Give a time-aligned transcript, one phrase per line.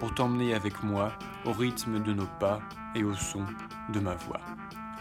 [0.00, 1.12] pour t'emmener avec moi
[1.44, 2.60] au rythme de nos pas
[2.96, 3.44] et au son
[3.92, 4.40] de ma voix.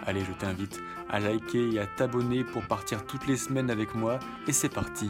[0.06, 4.20] Allez, je t'invite à liker et à t'abonner pour partir toutes les semaines avec moi
[4.48, 5.10] et c'est parti,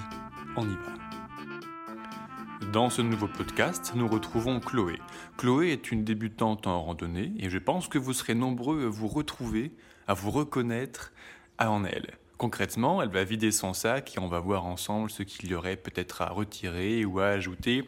[0.56, 2.68] on y va.
[2.72, 5.00] Dans ce nouveau podcast, nous retrouvons Chloé.
[5.38, 9.08] Chloé est une débutante en randonnée et je pense que vous serez nombreux à vous
[9.08, 9.72] retrouver,
[10.08, 11.12] à vous reconnaître
[11.58, 12.14] en elle.
[12.38, 15.76] Concrètement, elle va vider son sac et on va voir ensemble ce qu'il y aurait
[15.76, 17.86] peut-être à retirer ou à ajouter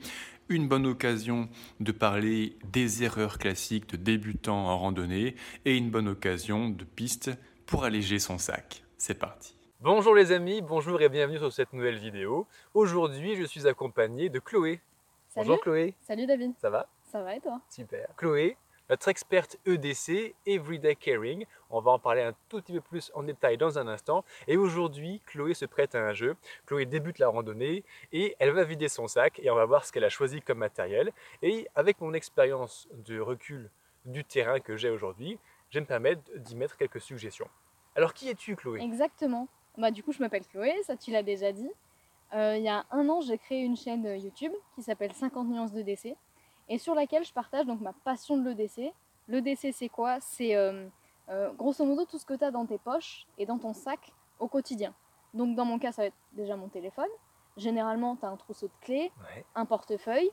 [0.51, 1.47] une bonne occasion
[1.79, 7.31] de parler des erreurs classiques de débutants en randonnée et une bonne occasion de piste
[7.65, 8.83] pour alléger son sac.
[8.97, 9.55] C'est parti.
[9.79, 12.47] Bonjour les amis, bonjour et bienvenue sur cette nouvelle vidéo.
[12.73, 14.81] Aujourd'hui, je suis accompagné de Chloé.
[15.29, 15.47] Salut.
[15.47, 15.95] Bonjour Chloé.
[16.01, 16.51] Salut David.
[16.61, 16.87] Ça va?
[17.11, 17.61] Ça va et toi?
[17.69, 18.07] Super.
[18.17, 18.57] Chloé,
[18.91, 21.45] notre experte EDC, Everyday Caring.
[21.69, 24.25] On va en parler un tout petit peu plus en détail dans un instant.
[24.49, 26.35] Et aujourd'hui, Chloé se prête à un jeu.
[26.65, 29.93] Chloé débute la randonnée et elle va vider son sac et on va voir ce
[29.93, 31.13] qu'elle a choisi comme matériel.
[31.41, 33.69] Et avec mon expérience de recul
[34.03, 37.47] du terrain que j'ai aujourd'hui, je vais me permettre d'y mettre quelques suggestions.
[37.95, 38.81] Alors, qui es-tu, Chloé?
[38.81, 39.47] Exactement.
[39.77, 41.71] Bah, du coup, je m'appelle Chloé, ça tu l'as déjà dit.
[42.33, 45.71] Euh, il y a un an, j'ai créé une chaîne YouTube qui s'appelle 50 nuances
[45.71, 46.17] de DC
[46.69, 48.93] et sur laquelle je partage donc ma passion de l'EDC.
[49.27, 50.19] L'EDC, c'est quoi?
[50.19, 50.87] C'est euh,
[51.29, 54.11] euh, grosso modo tout ce que tu as dans tes poches et dans ton sac
[54.39, 54.93] au quotidien.
[55.33, 57.07] Donc, dans mon cas, ça va être déjà mon téléphone.
[57.57, 59.45] Généralement, tu as un trousseau de clés, Ouais.
[59.55, 60.29] un portefeuille,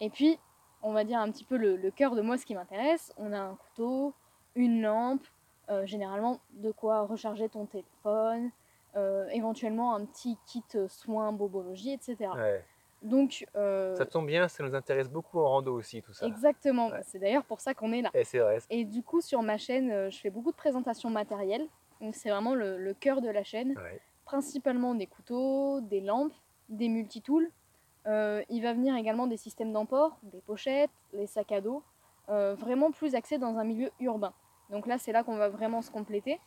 [0.00, 0.38] et puis,
[0.82, 3.12] on va dire un petit peu le, le cœur de moi, ce qui m'intéresse.
[3.16, 4.14] On a un couteau,
[4.54, 5.24] une lampe,
[5.70, 8.50] euh, généralement de quoi recharger ton téléphone,
[8.96, 12.30] euh, éventuellement un petit kit soins, bobologie, etc.
[12.34, 12.64] Ouais.
[13.02, 16.24] Donc, euh, Ça tombe bien, ça nous intéresse beaucoup en rando aussi, tout ça.
[16.26, 17.00] exactement, Ouais.
[17.04, 18.10] c'est d'ailleurs pour ça qu'on est là.
[18.14, 18.58] Et c'est vrai.
[18.70, 21.66] Et du coup, sur ma chaîne, euh, je fais beaucoup de présentations matérielles.
[22.00, 23.70] Donc, c'est vraiment le, le cœur de la chaîne.
[23.76, 24.00] Ouais.
[24.24, 26.32] Principalement des couteaux, des lampes,
[26.68, 27.50] des multitools.
[28.06, 31.82] Euh, il va venir également des systèmes d'emport, des pochettes, les sacs à dos.
[32.28, 34.32] euh, vraiment plus axé dans un milieu urbain.
[34.70, 36.38] Donc là, c'est là qu'on va vraiment se compléter.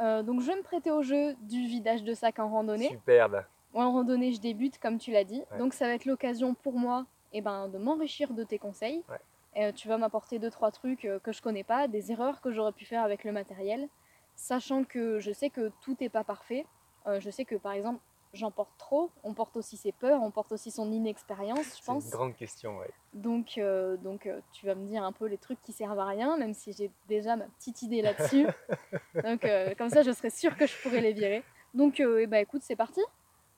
[0.00, 2.88] Donc, je vais me prêter au jeu du vidage de sac en randonnée.
[2.88, 3.42] Superbe.
[3.74, 5.42] Moi, en randonnée, je débute, comme tu l'as dit.
[5.52, 5.58] Ouais.
[5.58, 9.02] Donc, ça va être l'occasion pour moi eh ben, de m'enrichir de tes conseils.
[9.08, 9.18] Ouais.
[9.56, 12.52] Euh, tu vas m'apporter deux, trois trucs euh, que je connais pas, des erreurs que
[12.52, 13.88] j'aurais pu faire avec le matériel,
[14.36, 16.66] sachant que je sais que tout n'est pas parfait.
[17.06, 18.00] Euh, je sais que, par exemple,
[18.32, 19.10] j'en porte trop.
[19.24, 22.04] On porte aussi ses peurs, on porte aussi son inexpérience, je C'est pense.
[22.04, 22.90] une grande question, ouais.
[23.14, 26.06] Donc, euh, donc euh, tu vas me dire un peu les trucs qui servent à
[26.06, 28.46] rien, même si j'ai déjà ma petite idée là-dessus.
[29.24, 31.42] donc, euh, comme ça, je serais sûre que je pourrais les virer.
[31.74, 33.00] Donc, eh ben, écoute, c'est parti.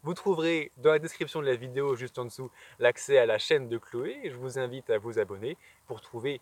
[0.03, 3.69] Vous trouverez dans la description de la vidéo, juste en dessous, l'accès à la chaîne
[3.69, 4.19] de Chloé.
[4.25, 6.41] Je vous invite à vous abonner pour trouver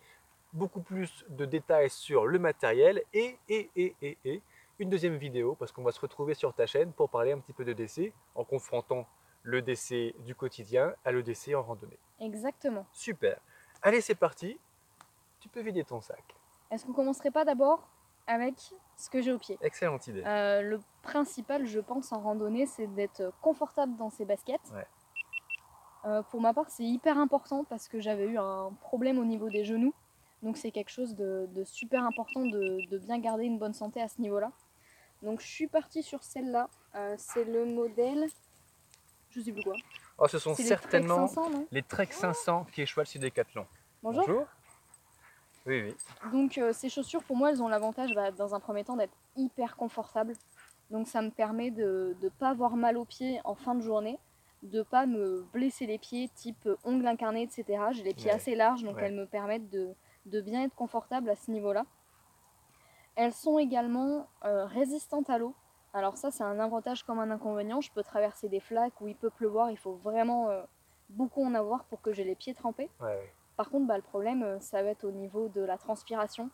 [0.53, 4.43] beaucoup plus de détails sur le matériel et, et, et, et, et
[4.79, 7.53] une deuxième vidéo, parce qu'on va se retrouver sur ta chaîne pour parler un petit
[7.53, 9.09] peu de DC en confrontant
[9.43, 11.99] le DC du quotidien à le DC en randonnée.
[12.21, 12.87] Exactement.
[12.93, 13.41] Super.
[13.83, 14.59] Allez, c'est parti.
[15.41, 16.23] Tu peux vider ton sac.
[16.71, 17.89] Est-ce qu'on commencerait pas d'abord?
[18.28, 18.55] Avec
[18.97, 20.22] ce que j'ai au pied Excellente idée.
[20.25, 24.61] Euh, Le principal, je pense, en randonnée, c'est d'être confortable dans ses baskets.
[24.72, 24.87] Ouais.
[26.05, 29.50] Euh, pour ma part, c'est hyper important parce que j'avais eu un problème au niveau
[29.50, 29.93] des genoux.
[30.43, 34.00] Donc c'est quelque chose de, de super important de, de bien garder une bonne santé
[34.00, 34.53] à ce niveau-là.
[35.22, 36.69] Donc je suis partie sur celle-là.
[36.94, 38.27] Euh, c'est le modèle...
[39.31, 39.75] Je sais plus quoi.
[40.17, 41.67] Oh, ce sont C'est les certainement Trek 500, non?
[41.71, 43.67] les Trek 500 qui cheval sur Decathlon.
[44.03, 44.47] Bonjour.
[45.69, 45.95] Oui, oui.
[46.33, 49.12] Donc euh, ces chaussures pour moi elles ont l'avantage bah, dans un premier temps d'être
[49.37, 50.33] hyper confortables.
[50.91, 54.19] Donc ça me permet de ne pas avoir mal aux pieds en fin de journée,
[54.62, 57.65] de pas me blesser les pieds type euh, ongles incarnés, etc.
[57.93, 58.37] J'ai les pieds Ouais.
[58.37, 59.05] assez larges donc Ouais.
[59.05, 59.95] elles me permettent de,
[60.27, 61.85] de bien être confortable à ce niveau-là.
[63.17, 65.55] Elles sont également euh, résistantes à l'eau.
[65.93, 67.81] Alors ça c'est un avantage comme un inconvénient.
[67.81, 70.62] Je peux traverser des flaques où il peut pleuvoir, il faut vraiment euh,
[71.11, 72.88] beaucoup en avoir pour que j'ai les pieds trempés.
[73.00, 73.32] Ouais.
[73.58, 76.49] Par contre, bah, le problème, euh, ça va être au niveau de la transpiration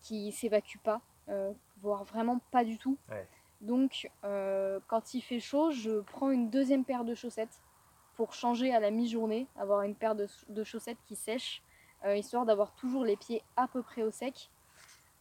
[0.00, 1.52] qui s'évacue pas, euh,
[1.82, 2.96] voire vraiment pas du tout.
[3.10, 3.26] Ouais.
[3.60, 7.60] Donc, euh, quand il fait chaud, je prends une deuxième paire de chaussettes
[8.14, 11.64] pour changer à la mi-journée, avoir une paire de, de chaussettes qui sèchent,
[12.04, 14.50] euh, histoire d'avoir toujours les pieds à peu près au sec,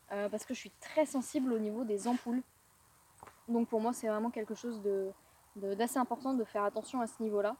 [0.09, 2.43] parce que je suis très sensible au niveau des ampoules.
[3.47, 5.11] Donc pour moi, c'est vraiment quelque chose de-
[5.55, 7.55] de- d'assez important de faire attention à ce niveau-là.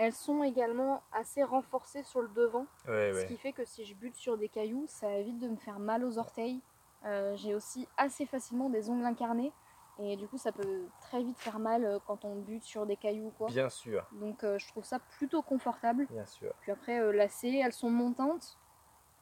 [0.00, 3.26] Elles sont également assez renforcées sur le devant, Ouais, ce ouais.
[3.26, 6.04] qui fait que si je bute sur des cailloux, ça évite de me faire mal
[6.04, 6.60] aux orteils
[7.04, 9.52] Euh, j'ai aussi assez facilement des ongles incarnés.
[10.00, 12.96] Et du coup, ça peut très vite faire mal euh, quand on bute sur des
[12.96, 13.46] cailloux ou quoi.
[13.48, 16.06] Bien sûr, Donc, euh, je trouve ça plutôt confortable.
[16.10, 16.52] bien sûr.
[16.60, 18.56] Puis après, euh, lacets, elles sont montantes.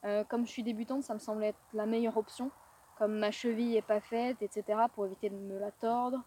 [0.05, 2.51] Euh, comme je suis débutante, ça me semble être la meilleure option.
[2.99, 4.65] Comme ma cheville est pas faite, etc.,
[4.95, 6.23] pour éviter de me la tordre,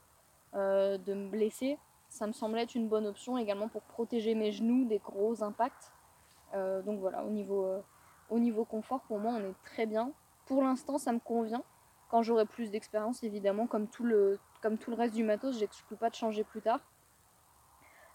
[0.53, 1.77] de me blesser,
[2.09, 5.93] ça me semble être une bonne option également pour protéger mes genoux des gros impacts.
[6.55, 7.81] Euh, donc voilà, au niveau, euh,
[8.29, 10.11] au niveau confort, pour moi, on est très bien.
[10.45, 11.63] Pour l'instant, ça me convient.
[12.09, 15.95] Quand j'aurai plus d'expérience, évidemment, comme tout, le, comme tout le reste du matos, j'exclus
[15.95, 16.79] pas de changer plus tard.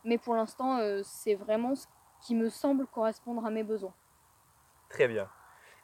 [0.03, 1.87] Mais pour l'instant, euh, c'est vraiment ce
[2.21, 3.95] qui me semble correspondre à mes besoins.
[4.89, 5.29] Très bien.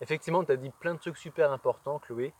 [0.00, 2.34] Effectivement, tu as dit plein de trucs super importants, Chloé.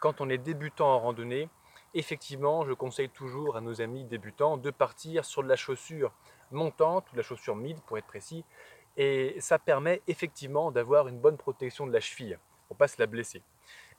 [0.00, 1.48] Quand on est débutant en randonnée,
[1.94, 6.12] effectivement, je conseille toujours à nos amis débutants de partir sur de la chaussure
[6.50, 8.44] montante ou de la chaussure mid pour être précis.
[8.96, 12.38] Et ça permet effectivement d'avoir une bonne protection de la cheville
[12.68, 13.42] pour pas se la blesser.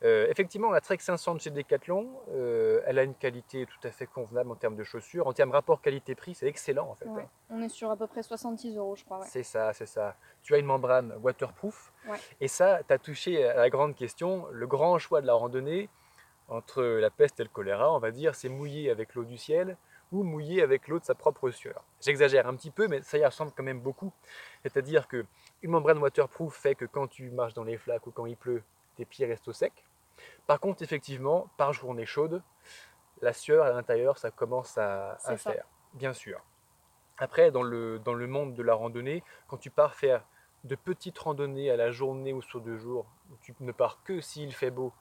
[0.03, 3.91] Euh, effectivement, la Trek 500 de chez Decathlon, euh, elle a une qualité tout à
[3.91, 5.25] fait convenable en termes de chaussures.
[5.27, 7.05] En termes rapport qualité-prix, c'est excellent en fait.
[7.07, 7.21] Ouais.
[7.23, 7.29] hein.
[7.49, 9.19] On est sur à peu près 66 euros, je crois.
[9.19, 9.27] ouais.
[9.29, 10.15] C'est ça, c'est ça.
[10.43, 11.93] Tu as une membrane waterproof.
[12.07, 12.17] Ouais.
[12.41, 14.47] Et ça, tu as touché à la grande question.
[14.51, 15.89] Le grand choix de la randonnée,
[16.47, 19.77] entre la peste et le choléra, on va dire, c'est mouiller avec l'eau du ciel
[20.11, 21.83] ou mouiller avec l'eau de sa propre sueur.
[22.01, 24.13] J'exagère un petit peu, mais ça y ressemble quand même beaucoup.
[24.61, 25.25] C'est-à-dire que
[25.63, 28.63] une membrane waterproof fait que quand tu marches dans les flaques ou quand il pleut,
[28.95, 29.73] tes pieds restent au sec.
[30.47, 32.41] Par contre, effectivement, par journée chaude,
[33.21, 35.37] la sueur à l'intérieur, ça commence à, à ça.
[35.37, 36.41] faire, bien sûr.
[37.17, 40.25] Après, dans le, dans le monde de la randonnée, quand tu pars faire
[40.63, 44.21] de petites randonnées à la journée ou sur deux jours, où tu ne pars que
[44.21, 44.93] s'il fait beau,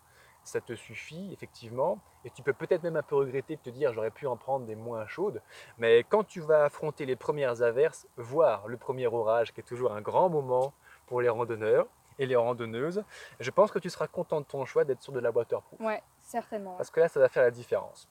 [0.45, 1.99] ça te suffit, effectivement.
[2.25, 4.67] Et tu peux peut-être même un peu regretter de te dire j'aurais pu en prendre
[4.67, 5.43] des moins chaudes.
[5.79, 9.93] Mais quand tu vas affronter les premières averses, voire le premier orage, qui est toujours
[9.93, 10.73] un grand moment
[11.07, 11.87] pour les randonneurs
[12.19, 13.03] et les randonneuses,
[13.41, 15.81] je pense que tu seras content de ton choix d'être sur de la waterproof.
[15.81, 16.77] Ouais, certainement.
[16.77, 18.09] Parce que là, ça va faire la différence.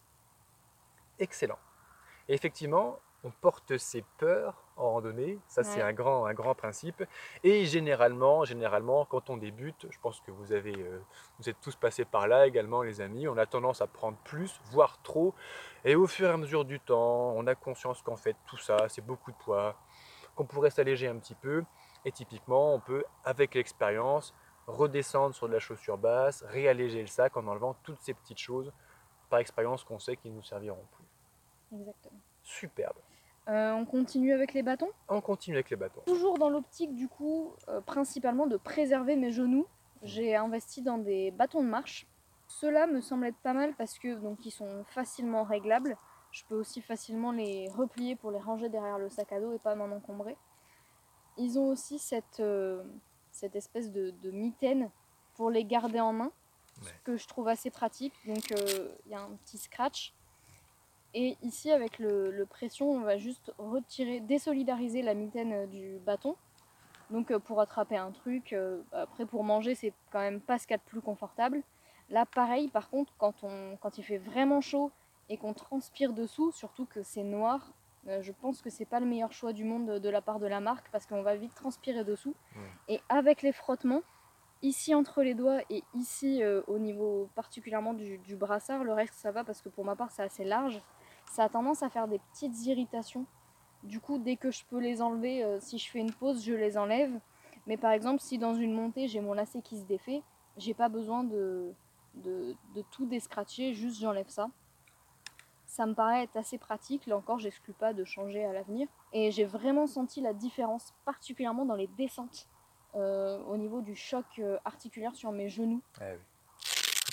[1.20, 1.60] Excellent.
[2.28, 7.04] Et effectivement, on porte ses peurs en randonnée, ça c'est un grand, un grand principe.
[7.44, 11.00] Et généralement, généralement, quand on débute, je pense que vous avez, euh,
[11.40, 13.28] vous êtes tous passés par là également, les amis.
[13.28, 15.34] On a tendance à prendre plus, voire trop.
[15.86, 18.90] Et au fur et à mesure du temps, on a conscience qu'en fait tout ça,
[18.90, 19.76] c'est beaucoup de poids,
[20.36, 21.64] qu'on pourrait s'alléger un petit peu.
[22.06, 24.34] Et typiquement, on peut, avec l'expérience,
[24.68, 28.72] redescendre sur de la chaussure basse, réalléger le sac en enlevant toutes ces petites choses
[29.30, 31.80] par expérience qu'on sait qu'ils ne nous serviront plus.
[31.80, 32.20] Exactement.
[32.44, 32.98] Superbe.
[33.50, 34.90] Euh, on continue avec les bâtons.
[35.10, 36.02] On continue avec les bâtons.
[36.06, 39.68] Toujours dans l'optique du coup, euh, principalement de préserver mes genoux,
[40.02, 42.08] j'ai investi dans des bâtons de marche.
[42.48, 45.98] Ceux-là me semblent être pas mal parce que donc ils sont facilement réglables.
[46.32, 49.60] Je peux aussi facilement les replier pour les ranger derrière le sac à dos et
[49.60, 50.38] pas m'en encombrer.
[51.38, 52.84] Ils ont aussi cette, euh,
[53.32, 54.90] cette espèce de, de mitaine
[55.36, 56.32] pour les garder en main,
[56.82, 56.90] Ouais.
[56.90, 58.14] ce que je trouve assez pratique.
[58.26, 60.14] Donc il y a un petit scratch.
[61.14, 66.00] Et ici, avec le, le pression, on va juste retirer, désolidariser la mitaine euh, du
[66.06, 66.36] bâton.
[67.12, 70.66] Donc euh, pour attraper un truc, euh, après pour manger, c'est quand même pas ce
[70.66, 71.62] qu'il y a de plus confortable.
[72.10, 74.92] Là, pareil, par contre, quand, on, quand il fait vraiment chaud
[75.30, 77.72] et qu'on transpire dessous, surtout que c'est noir,
[78.20, 80.60] je pense que c'est pas le meilleur choix du monde de, la part de la
[80.60, 82.36] marque parce qu'on va vite transpirer dessous.
[82.90, 84.02] Et avec les frottements,
[84.64, 89.14] ici entre les doigts et ici euh, au niveau particulièrement du, du brassard, le reste
[89.14, 90.82] ça va parce que pour ma part c'est assez large,
[91.34, 93.26] ça a tendance à faire des petites irritations.
[93.82, 96.54] Du coup, dès que je peux les enlever, euh, si je fais une pause, je
[96.54, 97.20] les enlève.
[97.66, 100.22] Mais par exemple, si dans une montée j'ai mon lacet qui se défait,
[100.58, 101.74] j'ai pas besoin de,
[102.16, 102.56] de,
[102.92, 104.50] tout descratcher, juste j'enlève ça.
[105.66, 108.88] Ça me paraît être assez pratique, là encore j'exclus pas de changer à l'avenir.
[109.12, 112.48] Et j'ai vraiment senti la différence, particulièrement dans les descentes,
[112.94, 115.82] euh, au niveau du choc euh, articulaire sur mes genoux.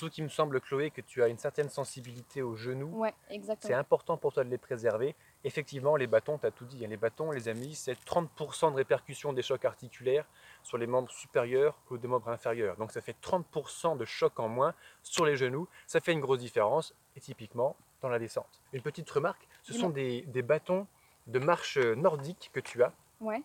[0.00, 2.88] Surtout qu'il me semble, Chloé, que tu as une certaine sensibilité aux genoux.
[3.00, 3.76] Ouais, C'est exactement.
[3.76, 5.14] important pour toi de les préserver.
[5.45, 6.83] Effectivement, les bâtons, tu as tout dit.
[6.83, 10.25] hein, Les bâtons, les amis, c'est 30% de répercussion des chocs articulaires
[10.62, 12.78] sur les membres supérieurs ou des membres inférieurs.
[12.78, 15.69] Donc ça fait 30% de choc en moins sur les genoux.
[15.87, 18.62] Ça fait une grosse différence, et typiquement dans la descente.
[18.73, 20.87] Une petite remarque, ce sont des, des bâtons
[21.26, 22.95] de marche nordique que tu as.
[23.21, 23.42] Ouais,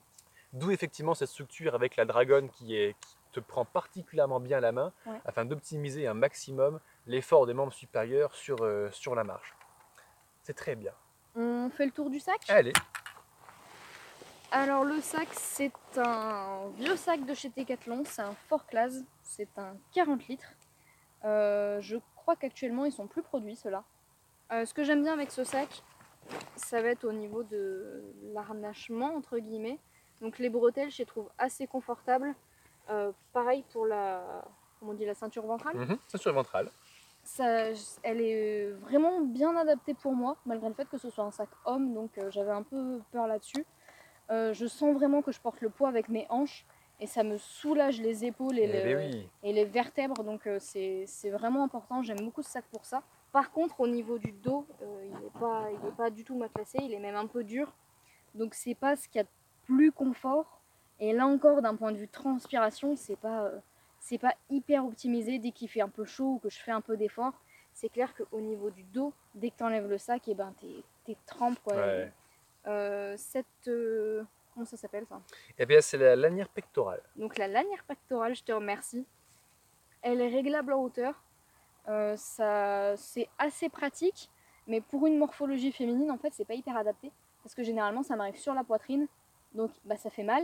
[0.53, 2.95] D'où effectivement cette structure avec la dragonne qui, est,
[3.39, 5.19] te prend particulièrement bien la main Ouais.
[5.25, 9.53] afin d'optimiser un maximum l'effort des membres supérieurs sur, euh, sur la marche.
[10.43, 10.93] C'est très bien.
[11.35, 12.39] on fait le tour du sac?
[12.49, 12.73] Allez,
[14.51, 19.57] Alors le sac, c'est un vieux sac de chez Decathlon, c'est un Fort Class, c'est
[19.57, 20.53] un 40 litres.
[21.25, 23.83] Euh, je crois qu'actuellement ils sont plus produits ceux-là.
[24.51, 25.83] Euh, ce que j'aime bien avec ce sac,
[26.55, 29.79] ça va être au niveau de l'arnachement entre guillemets.
[30.21, 32.33] Donc les bretelles, je les trouve assez confortables.
[32.89, 34.45] Euh, pareil pour la,
[34.79, 35.75] comment on dit, la ceinture ventrale.
[35.75, 36.69] Mhm, Ceinture ventrale.
[37.23, 37.69] Ça,
[38.03, 41.49] elle est vraiment bien adaptée pour moi, malgré le fait que ce soit un sac
[41.65, 43.65] homme, donc euh, j'avais un peu peur là-dessus.
[44.29, 46.65] Euh, je sens vraiment que je porte le poids avec mes hanches
[46.99, 49.29] et ça me soulage les épaules et, Eh ben oui.
[49.43, 52.03] et les vertèbres, donc euh, c'est vraiment important.
[52.03, 53.01] J'aime beaucoup ce sac pour ça.
[53.31, 56.93] Par contre, au niveau du dos, euh, il n'est pas, pas du tout matelassé, il
[56.93, 57.73] est même un peu dur.
[58.35, 59.29] Donc c'est pas ce qu'il y a de
[59.65, 60.61] plus confort.
[60.99, 63.59] Et là encore, d'un point de vue transpiration, c'est pas, euh,
[63.99, 66.81] c'est pas hyper optimisé dès qu'il fait un peu chaud ou que je fais un
[66.81, 67.33] peu d'effort.
[67.73, 70.83] C'est clair qu'au niveau du dos, dès que tu enlèves le sac, et ben t'es,
[71.05, 71.75] t'es trempe quoi.
[71.75, 72.11] Ouais.
[72.67, 74.23] Euh, cette, euh,
[74.53, 75.21] comment ça s'appelle ça?
[75.57, 77.01] Eh bien, c'est la lanière pectorale.
[77.15, 79.05] donc la lanière pectorale, je te remercie.
[80.01, 81.21] Elle est réglable en hauteur.
[81.87, 84.29] Euh, ça, c'est assez pratique,
[84.67, 87.11] mais pour une morphologie féminine, en fait, c'est pas hyper adapté.
[87.43, 89.07] Parce que généralement, ça m'arrive sur la poitrine,
[89.53, 90.43] donc bah, ça fait mal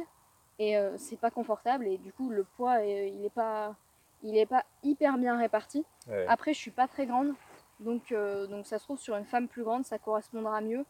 [0.62, 1.88] et euh, c'est pas confortable.
[1.88, 3.76] Et du coup, le poids, euh, il est pas,
[4.22, 5.84] il est pas hyper bien réparti.
[6.08, 6.26] Ouais.
[6.28, 7.34] Après, je suis pas très grande,
[7.80, 10.86] donc, euh, donc ça se trouve sur une femme plus grande, ça correspondra mieux.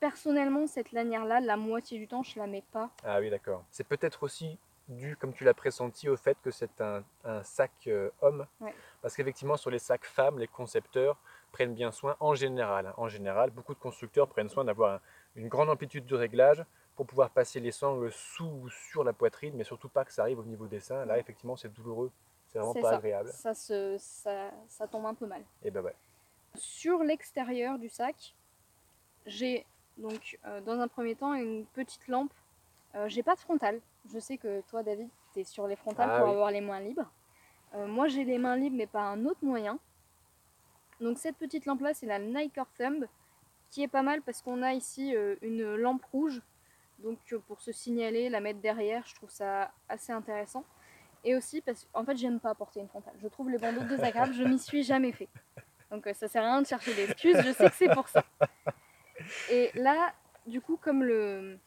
[0.00, 2.90] Personnellement, cette lanière-là, la moitié du temps, je la mets pas.
[3.04, 3.62] Ah oui, d'accord.
[3.70, 7.70] C'est peut-être aussi dû, comme tu l'as pressenti, au fait que c'est un, un sac
[7.86, 8.46] euh, homme.
[8.60, 8.74] Ouais.
[9.00, 11.16] Parce qu'effectivement, sur les sacs femmes, les concepteurs
[11.52, 15.00] prennent bien soin, en général, hein, en général, beaucoup de constructeurs prennent soin d'avoir un-
[15.36, 19.54] une grande amplitude de réglage pour pouvoir passer les sangles sous ou sur la poitrine,
[19.56, 21.04] mais surtout pas que ça arrive au niveau des seins.
[21.04, 22.10] Là, effectivement, c'est douloureux.
[22.48, 22.96] C'est vraiment pas ça.
[22.96, 23.30] agréable.
[23.32, 25.42] Ça, se, ça, ça tombe un peu mal.
[25.64, 25.94] Et ben ouais.
[26.54, 28.34] Sur l'extérieur du sac,
[29.24, 29.64] j'ai
[29.96, 32.32] donc euh, dans un premier temps une petite lampe.
[32.94, 33.80] Euh, j'ai pas de frontale.
[34.12, 36.34] Je sais que toi, David, tu es sur les frontales Ah pour oui.
[36.34, 37.10] avoir les mains libres.
[37.74, 39.78] Euh, moi, j'ai les mains libres, mais pas un autre moyen.
[41.00, 43.06] Donc cette petite lampe-là, c'est la Niker Thumb,
[43.70, 46.42] qui est pas mal parce qu'on a ici une lampe rouge.
[47.02, 50.64] Donc euh, pour se signaler, la mettre derrière, je trouve ça assez intéressant.
[51.24, 53.14] Et aussi parce qu'en fait, j'aime pas porter une frontale.
[53.22, 55.28] Je trouve les bandeaux désagréables, je m'y suis jamais fait.
[55.90, 58.24] Donc euh, ça sert à rien de chercher d'excuses, je sais que c'est pour ça.
[59.50, 60.12] Et là,
[60.46, 61.58] du coup, comme le,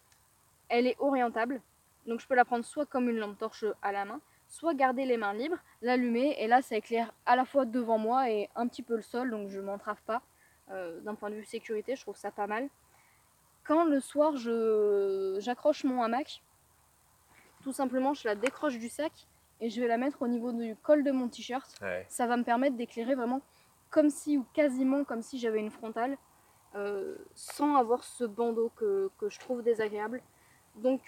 [0.67, 1.61] elle est orientable,
[2.05, 5.05] donc je peux la prendre soit comme une lampe torche à la main, soit garder
[5.05, 8.67] les mains libres, l'allumer, et là ça éclaire à la fois devant moi et un
[8.67, 10.21] petit peu le sol, donc je m'entrave pas.
[10.71, 12.67] Euh, D'un point de vue sécurité, je trouve ça pas mal.
[13.65, 16.41] Quand le soir je j'accroche mon hamac,
[17.63, 19.11] tout simplement je la décroche du sac
[19.61, 22.05] et je vais la mettre au niveau du col de mon t-shirt Ouais.
[22.09, 23.41] ça va me permettre d'éclairer vraiment
[23.89, 26.17] comme si ou quasiment comme si j'avais une frontale
[26.75, 30.21] euh, sans avoir ce bandeau que, que je trouve désagréable.
[30.75, 31.01] Donc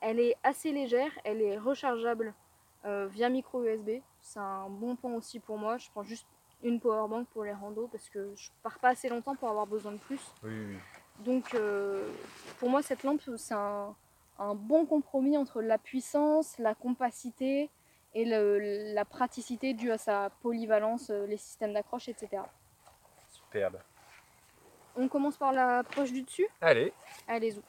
[0.00, 2.32] elle est assez légère, elle est rechargeable
[2.84, 4.00] euh, via micro USB.
[4.22, 5.76] C'est un bon point aussi pour moi.
[5.78, 6.26] Je prends juste
[6.62, 9.92] une powerbank pour les randos parce que je pars pas assez longtemps pour avoir besoin
[9.92, 10.20] de plus.
[10.44, 10.76] Oui, oui.
[11.20, 12.08] Donc euh,
[12.58, 13.94] pour moi cette lampe c'est un,
[14.38, 17.68] un bon compromis entre la puissance, la compacité
[18.14, 22.42] et le- la praticité due à sa polyvalence, euh, les systèmes d'accroche, etc.
[23.30, 23.78] Superbe.
[24.96, 26.48] On commence par la poche du dessus?
[26.60, 26.92] Allez.
[27.28, 27.60] Allez, y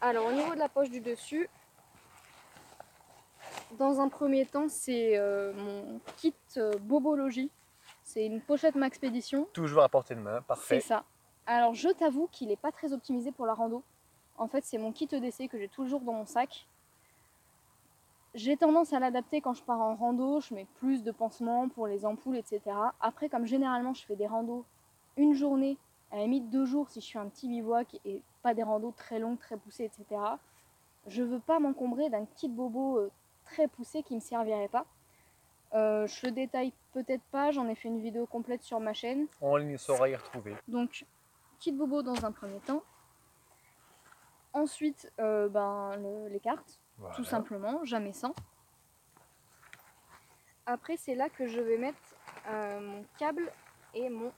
[0.00, 1.48] Alors au niveau de la poche du dessus,
[3.72, 7.50] dans un premier temps c'est euh, mon kit euh, Bobologie.
[8.04, 9.46] C'est une pochette Maxpédition.
[9.52, 10.38] Toujours à portée de main.
[10.38, 10.80] C'est Parfait.
[10.80, 11.04] ça.
[11.48, 13.82] Alors je t'avoue qu'il n'est pas très optimisé pour la rando.
[14.36, 16.66] En fait, c'est mon kit EDC que j'ai toujours dans mon sac.
[18.34, 21.86] J'ai tendance à l'adapter quand je pars en rando, je mets plus de pansements pour
[21.86, 22.60] les ampoules, etc.
[23.00, 24.66] Après, comme généralement je fais des randos
[25.16, 25.78] une journée,
[26.12, 28.92] à la limite deux jours si je fais un petit bivouac et pas des randos
[28.94, 30.20] très longues, très poussées, etc.
[31.06, 33.10] Je veux pas m'encombrer d'un kit bobo euh,
[33.44, 34.84] très poussé qui me servirait pas.
[35.72, 39.26] Euh, je le détaille peut-être pas, j'en ai fait une vidéo complète sur ma chaîne.
[39.40, 40.54] En ligne, saura y retrouver.
[40.68, 41.06] Donc,
[41.58, 42.82] kit bobo dans un premier temps.
[44.52, 47.14] Ensuite, euh, ben, le- les cartes, Voilà.
[47.14, 48.34] tout simplement, jamais sans.
[50.66, 51.98] Après, c'est là que je vais mettre
[52.48, 53.50] euh, mon câble
[53.94, 54.32] et mon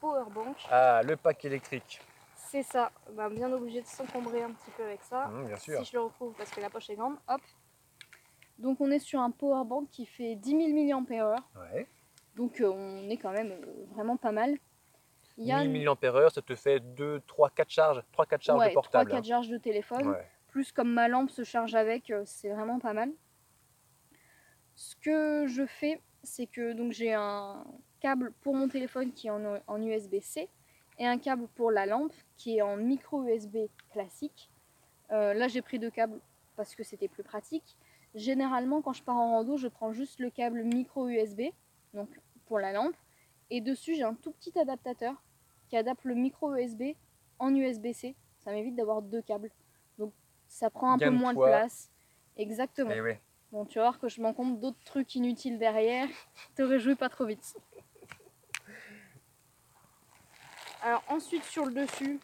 [0.00, 0.56] powerbank.
[0.70, 2.00] Ah, le pack électrique.
[2.34, 5.26] C'est ça, ben, bien obligé de s'encombrer un petit peu avec ça.
[5.28, 5.78] Hum, bien sûr.
[5.80, 7.40] Si je le retrouve parce que la poche est grande, hop.
[8.58, 10.50] Donc on est sur un powerbank qui fait 10
[10.88, 11.36] 000 mAh.
[11.56, 11.86] Ouais.
[12.34, 13.54] Donc euh, on est quand même
[13.92, 14.56] vraiment pas mal.
[15.38, 18.68] Y a 1000 mAh, ça te fait 2, 3, 4 charges, 3, 4 charges ouais,
[18.70, 19.12] de portable.
[19.12, 20.08] 3-4 charges de téléphone.
[20.08, 20.26] Ouais.
[20.48, 23.12] plus comme ma lampe se charge avec, euh, c'est vraiment pas mal.
[24.74, 27.64] Ce que je fais, c'est que donc j'ai un
[28.00, 30.48] câble pour mon téléphone qui est en, en USB-C
[30.98, 34.50] et un câble pour la lampe qui est en micro USB classique.
[35.10, 36.20] Euh, là j'ai pris deux câbles
[36.56, 37.76] parce que c'était plus pratique.
[38.14, 41.42] Généralement quand je pars en rando, je prends juste le câble micro USB,
[41.94, 42.08] donc
[42.46, 42.96] pour la lampe,
[43.50, 45.14] et dessus j'ai un tout petit adaptateur
[45.68, 46.94] qui adapte le micro USB
[47.38, 48.16] en USB-C.
[48.38, 49.50] Ça m'évite d'avoir deux câbles.
[49.98, 50.12] Donc
[50.46, 51.90] ça prend un Gain peu moins de place.
[52.36, 52.90] Exactement.
[52.92, 53.20] Eh ouais.
[53.50, 56.08] Bon, tu vas voir que je m'en compte d'autres trucs inutiles derrière.
[56.54, 57.56] Te réjouis pas trop vite.
[60.82, 62.20] Alors ensuite sur le dessus,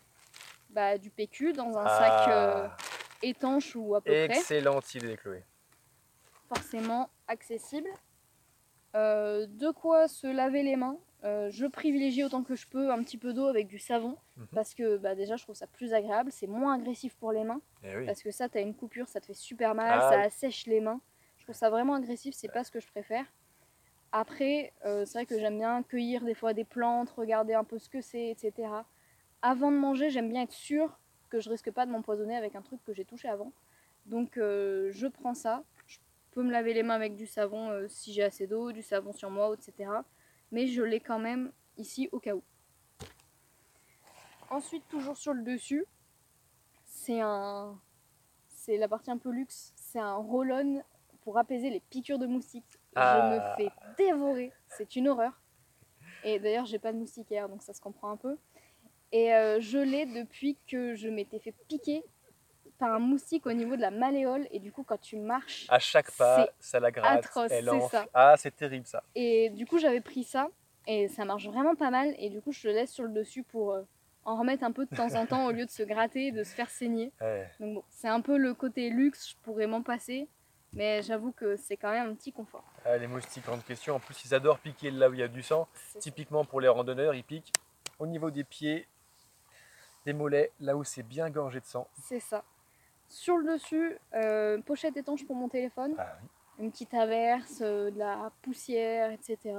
[0.70, 2.76] bah, du PQ dans un sac euh, Ah,
[3.22, 4.24] étanche ou à peu près.
[4.38, 5.44] excellente idée, Chloé.
[6.48, 7.88] forcément accessible.
[8.94, 10.98] Euh, de quoi se laver les mains?
[11.24, 14.46] Euh, je privilégie autant que je peux un petit peu d'eau avec du savon Mhm.
[14.52, 17.62] parce que bah, déjà je trouve ça plus agréable, c'est moins agressif pour les mains
[17.82, 18.06] Eh oui.
[18.06, 20.80] parce que ça t'as une coupure, ça te fait super mal, Ah ça assèche les
[20.80, 21.00] mains.
[21.38, 23.24] Je trouve ça vraiment agressif, c'est pas ce que je préfère.
[24.12, 27.78] Après, euh, c'est vrai que j'aime bien cueillir des fois des plantes, regarder un peu
[27.78, 28.84] ce que c'est, etc.
[29.42, 31.00] Avant de manger, j'aime bien être sûre
[31.30, 33.52] que je risque pas de m'empoisonner avec un truc que j'ai touché avant.
[34.06, 35.64] Donc euh, je prends ça.
[35.86, 35.98] Je
[36.30, 39.30] peux me laver les mains avec du savon si j'ai assez d'eau, du savon sur
[39.30, 39.90] moi, etc.
[40.50, 42.42] Mais je l'ai quand même ici au cas où.
[44.50, 45.84] Ensuite, toujours sur le dessus,
[46.84, 47.78] c'est un,
[48.48, 49.72] c'est la partie un peu luxe.
[49.76, 50.82] C'est un roll-on
[51.22, 52.78] pour apaiser les piqûres de moustiques.
[52.94, 53.56] Ah.
[53.58, 54.52] Je me fais dévorer.
[54.68, 55.40] C'est une horreur.
[56.22, 58.38] Et d'ailleurs, j'ai pas de moustiquaire, donc ça se comprend un peu.
[59.12, 62.02] Et euh, je l'ai depuis que je m'étais fait piquer
[62.86, 64.46] un moustique au niveau de la malléole.
[64.50, 68.06] Et du coup, quand tu marches, À chaque pas, ça la gratte, atroce, elle ça.
[68.14, 69.02] Ah, c'est terrible ça.
[69.14, 70.48] et du coup, j'avais pris ça.
[70.86, 72.14] Et ça marche vraiment pas mal.
[72.18, 73.82] Et du coup, je le laisse sur le dessus pour euh,
[74.24, 76.44] en remettre un peu de temps en temps au lieu de se gratter et de
[76.44, 77.10] se faire saigner.
[77.20, 77.48] Ouais.
[77.60, 80.28] Donc bon, c'est un peu le côté luxe, je pourrais m'en passer.
[80.74, 82.64] Mais j'avoue que c'est quand même un petit confort.
[82.84, 83.94] Ah, les moustiques, grande question.
[83.94, 85.68] En plus, ils adorent piquer là où il y a du sang.
[86.00, 87.52] Typiquement pour les randonneurs, ils piquent
[88.00, 88.88] au niveau des pieds,
[90.04, 91.88] des mollets, là où c'est bien gorgé de sang.
[92.02, 92.42] C'est ça.
[93.14, 96.16] Sur le dessus, euh, pochette étanche pour mon téléphone, Ah
[96.58, 96.64] oui.
[96.64, 99.56] une petite averse, euh, de la poussière, etc.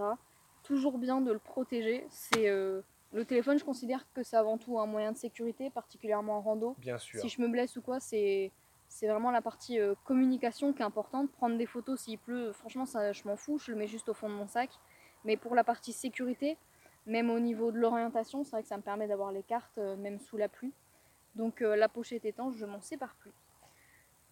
[0.64, 2.06] Toujours bien de le protéger.
[2.10, 2.82] C'est euh,
[3.14, 6.76] le téléphone, je considère que c'est avant tout un moyen de sécurité, particulièrement en rando.
[6.80, 7.22] Bien sûr.
[7.22, 8.52] Si je me blesse ou quoi, c'est
[8.90, 11.32] c'est vraiment la partie euh, communication qui est importante.
[11.32, 14.14] Prendre des photos s'il pleut, franchement, ça, je m'en fous, je le mets juste au
[14.14, 14.70] fond de mon sac.
[15.24, 16.58] Mais pour la partie sécurité,
[17.06, 19.96] même au niveau de l'orientation, c'est vrai que ça me permet d'avoir les cartes, euh,
[19.96, 20.74] même sous la pluie.
[21.36, 23.32] Donc euh, la pochette étanche, je m'en sépare plus.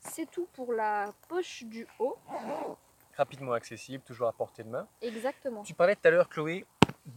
[0.10, 2.18] C'est tout pour la poche du haut.
[3.16, 4.88] Rapidement accessible, toujours à portée de main.
[5.02, 5.64] Exactement.
[5.64, 6.66] Tu parlais tout à l'heure, Chloé,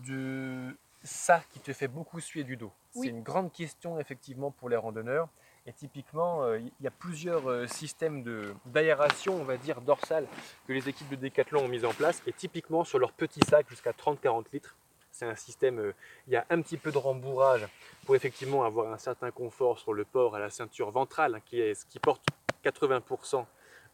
[0.06, 2.72] de ça qui te fait beaucoup suer du dos.
[2.94, 3.06] Oui.
[3.06, 5.28] C'est une grande question, effectivement, pour les randonneurs.
[5.68, 10.26] Et typiquement, euh, il y a plusieurs euh, systèmes de- d'aération, on va dire, dorsale,
[10.68, 12.22] que les équipes de Decathlon ont mis en place.
[12.26, 14.76] Et typiquement, sur leur petit sac, jusqu'à 30-40 litres,
[15.10, 15.92] c'est un système, euh,
[16.28, 17.66] il y a un petit peu de rembourrage
[18.04, 21.58] pour effectivement avoir un certain confort sur le port à la ceinture ventrale, hein, qui,
[21.60, 22.22] est, ce qui porte
[22.70, 23.44] 80%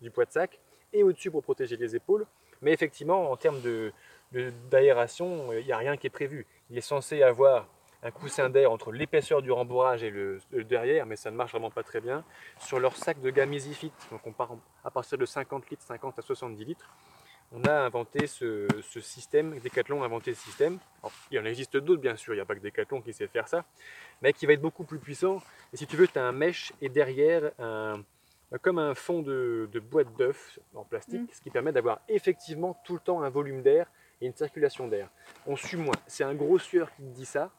[0.01, 0.59] du poids de sac,
[0.93, 2.27] et au-dessus pour protéger les épaules.
[2.61, 3.93] Mais effectivement, en termes de,
[4.33, 6.47] de- d'aération, euh, il n'y a rien qui est prévu.
[6.71, 7.67] Il est censé avoir
[8.05, 11.71] un coussin d'air entre l'épaisseur du rembourrage et le, derrière, mais ça ne marche vraiment
[11.71, 12.25] pas très bien.
[12.59, 16.19] Sur leur sac de gamme EasyFit, donc on part à partir de 50 litres, 50
[16.19, 16.91] à 70 litres,
[17.53, 20.79] on a inventé ce, ce système, Decathlon a inventé ce système.
[21.03, 23.29] Alors, il en existe d'autres bien sûr, il n'y a pas que Decathlon qui sait
[23.29, 23.65] faire ça,
[24.23, 25.41] mais qui va être beaucoup plus puissant.
[25.73, 28.03] Et si tu veux, tu as un mesh et derrière un,
[28.61, 31.33] comme un fond de, de boîte d'œufs en plastique, Mm.
[31.35, 35.09] ce qui permet d'avoir effectivement tout le temps un volume d'air et une circulation d'air.
[35.47, 35.95] On sue moins.
[36.07, 37.51] C'est un gros sueur qui dit ça.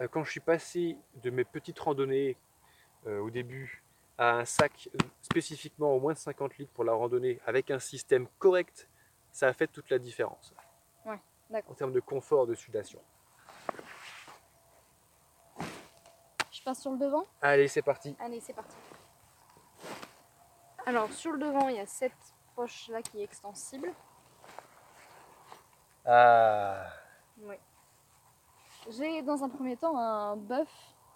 [0.00, 2.36] Euh, Quand je suis passé de mes petites randonnées
[3.06, 3.82] euh, au début
[4.16, 7.78] à un sac euh, spécifiquement au moins de 50 litres pour la randonnée avec un
[7.78, 8.88] système correct,
[9.32, 10.54] ça a fait toute la différence
[11.50, 11.72] D'accord.
[11.72, 13.00] en termes de confort de sudation.
[16.50, 18.14] Je passe sur le devant Allez, c'est parti.
[18.20, 18.76] Allez, c'est parti.
[20.88, 22.12] Alors, sur le devant, il y a cette
[22.56, 23.92] poche là qui est extensible.
[26.06, 26.86] Ah,
[27.42, 27.56] Oui.
[28.88, 30.68] J'ai dans un premier temps un buff.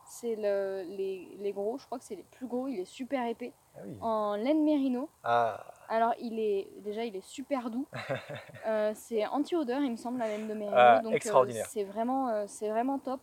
[0.04, 2.68] C'est le, les, les gros, je crois que c'est les plus gros.
[2.68, 3.54] Il est super épais.
[3.74, 3.96] ah oui.
[4.02, 5.08] En laine mérino.
[5.24, 7.86] Ah, Alors, il est déjà, il est super doux.
[8.66, 10.76] Euh, c'est anti-odeur, il me semble, la laine de mérino.
[10.78, 11.66] Ah, donc, euh, extraordinaire.
[11.66, 13.20] c'est vraiment, euh, c'est vraiment top.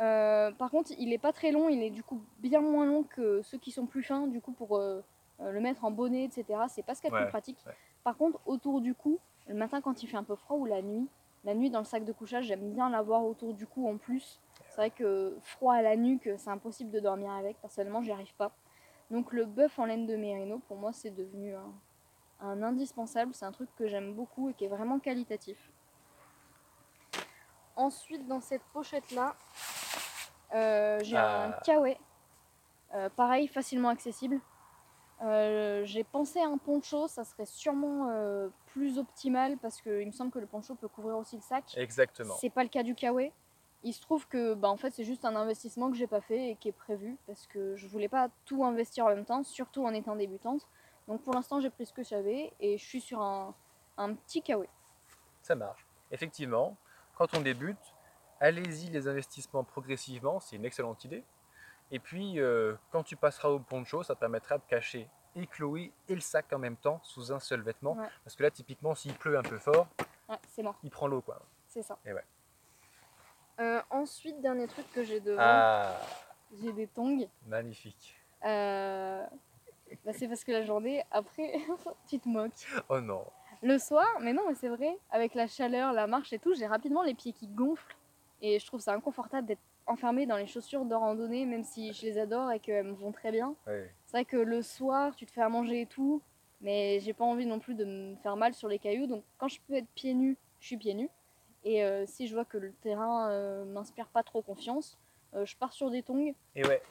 [0.00, 1.68] Euh, par contre, il est pas très long.
[1.68, 4.26] Il est du coup bien moins long que ceux qui sont plus fins.
[4.26, 5.02] Du coup, pour euh,
[5.40, 7.58] euh, le mettre en bonnet, etc., c'est pas ce qu'il y a de plus pratique.
[7.66, 7.72] ouais.
[8.02, 10.82] Par contre, autour du cou, le matin quand il fait un peu froid ou la
[10.82, 11.08] nuit,
[11.44, 14.40] la nuit dans le sac de couchage, j'aime bien l'avoir autour du cou en plus.
[14.68, 17.60] C'est vrai que froid à la nuque, c'est impossible de dormir avec.
[17.60, 18.52] Personnellement, j'y arrive pas.
[19.10, 21.72] Donc le bœuf en laine de mérino, pour moi, c'est devenu un,
[22.40, 23.32] un indispensable.
[23.34, 25.70] C'est un truc que j'aime beaucoup et qui est vraiment qualitatif.
[27.76, 29.34] Ensuite, dans cette pochette-là,
[30.54, 31.60] euh, j'ai un Ah.
[31.64, 31.96] kawaii.
[32.94, 34.40] Euh, pareil, facilement accessible.
[35.22, 38.08] Euh, j'ai pensé à un poncho, ça serait sûrement
[38.66, 41.64] plus optimal parce qu'il me semble que le poncho peut couvrir aussi le sac.
[41.76, 42.34] exactement.
[42.38, 43.32] C'est pas le cas du kawaii.
[43.86, 46.50] Il se trouve que bah, en fait, c'est juste un investissement que j'ai pas fait
[46.50, 49.84] et qui est prévu parce que je voulais pas tout investir en même temps, surtout
[49.84, 50.66] en étant débutante.
[51.06, 53.54] Donc pour l'instant, j'ai pris ce que j'avais et je suis sur un,
[53.98, 54.70] un petit kawaii.
[55.42, 55.86] Ça marche.
[56.10, 56.76] Effectivement,
[57.16, 57.76] quand on débute,
[58.40, 61.24] allez-y les investissements progressivement, c'est une excellente idée.
[61.90, 65.92] Et puis, euh, quand tu passeras au poncho, ça te permettra de cacher et Chloé
[66.08, 67.92] et le sac en même temps sous un seul vêtement.
[67.96, 68.06] Ouais.
[68.24, 69.86] Parce que là, typiquement, s'il pleut un peu fort,
[70.28, 71.20] Ouais, c'est mort, il prend l'eau.
[71.20, 71.40] quoi.
[71.68, 71.98] c'est ça.
[72.06, 72.24] Et ouais.
[73.60, 75.96] Euh, ensuite, dernier truc que j'ai devant, Ah,
[76.60, 77.28] j'ai des tongs.
[77.46, 78.16] magnifique.
[78.44, 79.24] Euh,
[80.04, 81.52] bah, c'est parce que la journée, après,
[82.08, 82.66] tu te moques.
[82.88, 83.24] Oh non.
[83.64, 86.66] Le soir, mais non, mais c'est vrai, avec la chaleur, la marche et tout, j'ai
[86.66, 87.96] rapidement les pieds qui gonflent.
[88.42, 92.02] Et je trouve ça inconfortable d'être enfermée dans les chaussures de randonnée, même si je
[92.02, 93.56] les adore et qu'elles me vont très bien.
[93.66, 93.90] Ouais.
[94.04, 96.20] C'est vrai que le soir, tu te fais à manger et tout,
[96.60, 99.06] mais j'ai pas envie non plus de me faire mal sur les cailloux.
[99.06, 101.08] Donc quand je peux être pieds nus, je suis pieds nus.
[101.64, 104.98] Et euh, si je vois que le terrain euh, m'inspire pas trop confiance,
[105.32, 106.34] euh, je pars sur des tongs.
[106.54, 106.82] Et ouais,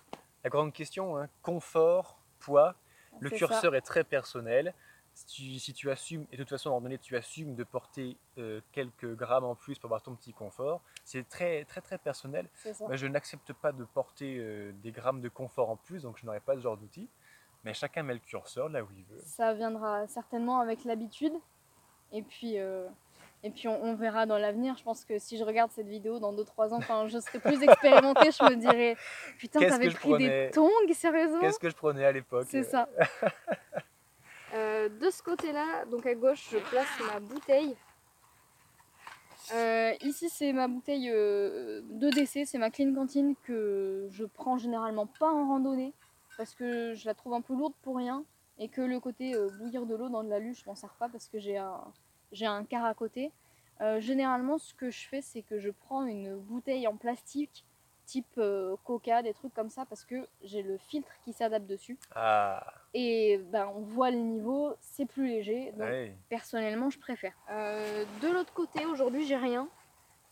[0.43, 2.73] la grande question, hein, confort, poids,
[3.19, 4.73] le curseur est très personnel.
[5.13, 8.17] Si tu, si tu assumes, et de toute façon, en donné, tu assumes de porter
[8.39, 12.49] euh, quelques grammes en plus pour avoir ton petit confort, c'est très, très, très personnel.
[12.80, 16.26] Moi, je n'accepte pas de porter euh, des grammes de confort en plus, donc je
[16.26, 17.08] n'aurai pas ce genre d'outil.
[17.63, 19.21] Mais chacun met le curseur là où il veut.
[19.23, 21.34] Ça viendra certainement avec l'habitude.
[22.12, 22.88] Et puis, euh,
[23.43, 24.76] et puis on, on verra dans l'avenir.
[24.78, 27.62] Je pense que si je regarde cette vidéo dans 2-3 ans, quand je serai plus
[27.69, 28.97] expérimentée, je me dirai
[29.38, 30.47] Putain, t'avais pris prenais?
[30.47, 31.39] des tongs, sérieusement?
[31.39, 32.47] Qu'est-ce que je prenais à l'époque?
[32.49, 32.89] C'est ça.
[34.89, 37.75] De ce côté-là, donc à gauche, je place ma bouteille.
[39.53, 44.57] Euh, ici, c'est ma bouteille euh, de décès, c'est ma clean cantine que je prends
[44.57, 45.93] généralement pas en randonnée
[46.37, 48.23] parce que je la trouve un peu lourde pour rien
[48.57, 50.93] et que le côté euh, bouillir de l'eau dans de la luge, je m'en sers
[50.93, 51.81] pas parce que j'ai un,
[52.31, 53.31] j'ai à côté.
[53.99, 57.65] Généralement, ce que je fais, c'est que je prends une bouteille en plastique
[58.05, 61.97] type euh, coca, des trucs comme ça parce que j'ai le filtre qui s'adapte dessus.
[62.15, 65.71] Ah, Et ben, on voit le niveau, c'est plus léger.
[65.73, 65.87] Donc
[66.29, 67.33] personnellement, je préfère.
[67.49, 69.67] Euh, de l'autre côté, aujourd'hui, j'ai rien.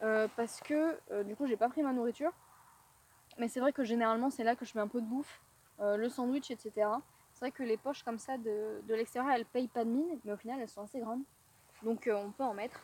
[0.04, 2.32] euh, parce que du coup, j'ai pas pris ma nourriture.
[3.38, 5.42] Mais c'est vrai que généralement, c'est là que je mets un peu de bouffe,
[5.80, 6.72] le sandwich, etc.
[7.34, 10.20] C'est vrai que les poches comme ça de, de l'extérieur, elles payent pas de mine,
[10.26, 11.24] mais au final, elles sont assez grandes.
[11.82, 12.80] Donc on peut en mettre.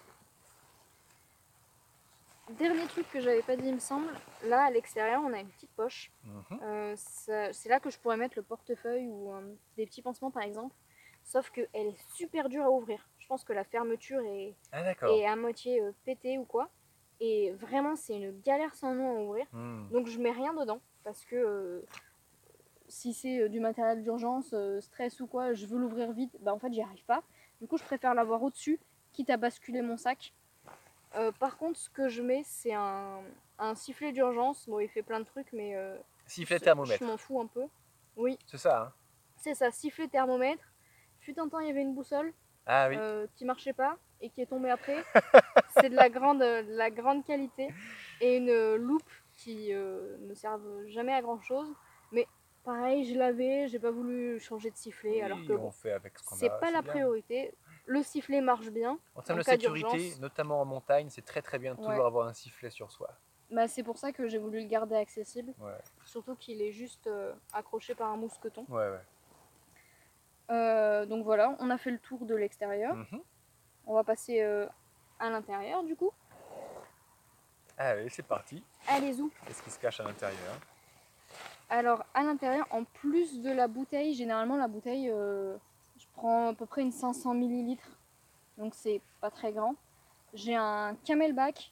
[2.50, 4.08] Dernier truc que j'avais pas dit, il me semble,
[4.46, 6.12] là à l'extérieur, on a une petite poche.
[6.24, 6.60] Mhm.
[6.64, 9.42] Euh, c'est là que je pourrais mettre le portefeuille ou euh,
[9.76, 10.74] des petits pansements par exemple.
[11.24, 13.10] Sauf qu'elle est super dure à ouvrir.
[13.20, 16.70] Je pense que la fermeture est, Ah, est à moitié euh, pétée ou quoi.
[17.20, 19.46] Et vraiment, c'est une galère sans nom à ouvrir.
[19.52, 19.90] Hmm.
[19.90, 21.86] Donc je mets rien dedans parce que euh,
[22.88, 26.72] si c'est du matériel d'urgence, stress ou quoi, je veux l'ouvrir vite, bah en fait
[26.72, 27.24] j'y arrive pas.
[27.60, 28.80] Du coup je préfère l'avoir au-dessus,
[29.12, 30.34] quitte à basculer mon sac.
[31.16, 33.22] Euh, par contre ce que je mets c'est un,
[33.60, 34.68] un sifflet d'urgence.
[34.68, 37.66] Bon il fait plein de trucs mais euh, Sifflet thermomètre, je m'en fous un peu.
[38.18, 38.82] Oui c'est ça.
[38.82, 38.94] hein
[39.38, 40.64] c'est ça, sifflet thermomètre.
[41.20, 42.34] Fut un temps il y avait une boussole
[42.66, 42.96] ah oui.
[43.00, 45.04] euh, qui marchait pas et qui est tombée après.
[45.80, 47.70] c'est de la grande, de la grande qualité.
[48.20, 51.68] Et une loupe qui ne servent jamais à grand chose.
[52.12, 52.28] Mais
[52.64, 55.22] pareil, je l'avais, j'ai pas voulu changer de sifflet.
[55.22, 56.92] alors que bon, c'est pas la bien.
[56.92, 57.54] priorité.
[57.88, 59.00] Le sifflet marche bien.
[59.16, 62.34] En termes de sécurité, notamment en montagne, c'est très très bien de toujours avoir un
[62.34, 63.10] sifflet sur soi.
[63.50, 65.54] Bah, c'est pour ça que j'ai voulu le garder accessible.
[65.60, 68.66] Ouais, Surtout qu'il est juste euh, accroché par un mousqueton.
[68.68, 69.02] ouais, ouais.
[70.50, 72.96] Euh, donc voilà, on a fait le tour de l'extérieur.
[72.96, 73.22] Mhm.
[73.86, 74.66] On va passer euh,
[75.20, 76.12] à l'intérieur du coup.
[77.78, 78.64] Allez, c'est parti.
[78.88, 80.54] Allez où Qu'est-ce qui se cache à l'intérieur?
[81.70, 85.14] Alors, à l'intérieur, en plus de la bouteille, généralement la bouteille,
[86.18, 88.00] je prends à peu près une 500 millilitres,
[88.58, 89.76] donc c'est pas très grand.
[90.34, 91.72] J'ai un camelback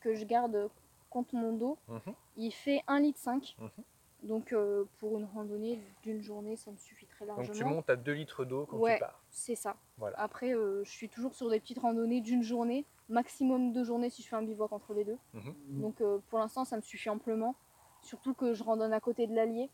[0.00, 0.68] que je garde
[1.10, 1.78] contre mon dos.
[1.88, 2.14] Mhm.
[2.36, 3.00] Il fait 1,5
[3.40, 3.54] litre.
[3.58, 3.84] Mhm.
[4.24, 7.54] Donc, euh, pour une randonnée d'une journée, ça me suffit très Donc largement.
[7.56, 8.94] tu montes à 2 litres d'eau quand Ouais.
[8.96, 9.22] tu pars.
[9.30, 9.76] C'est ça.
[9.96, 10.18] Voilà.
[10.20, 14.22] Après, euh, je suis toujours sur des petites randonnées d'une journée, maximum deux journées si
[14.22, 15.16] je fais un bivouac entre les deux.
[15.34, 15.54] Mhm.
[15.80, 17.54] Donc euh, pour l'instant, ça me suffit amplement.
[18.02, 19.70] Surtout que je randonne à côté de l'Allier.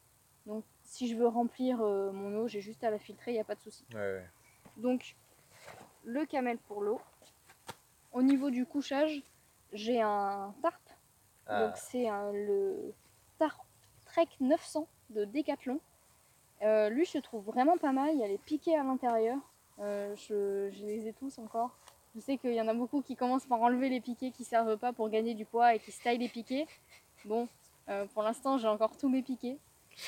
[0.46, 3.40] Donc si je veux remplir euh, mon eau, j'ai juste à la filtrer, il n'y
[3.40, 3.84] a pas de souci.
[3.92, 4.26] Ouais, ouais.
[4.76, 5.16] Donc
[6.04, 7.00] le camel pour l'eau.
[8.12, 9.22] Au niveau du couchage,
[9.72, 10.80] j'ai un tarp.
[11.46, 12.92] Ah, Donc c'est le
[13.38, 13.60] Tarp
[14.06, 15.80] Trek 900 de Decathlon.
[16.62, 18.10] Euh, lui, je le trouve vraiment pas mal.
[18.14, 19.38] Il y a les piquets à l'intérieur.
[19.80, 21.76] Euh, je, je les ai tous encore.
[22.14, 24.76] Je sais qu'il y en a beaucoup qui commencent par enlever les piquets qui servent
[24.76, 26.66] pas pour gagner du poids et qui style les piquets.
[27.24, 27.48] Bon,
[27.88, 29.58] euh, pour l'instant, j'ai encore tous mes piquets.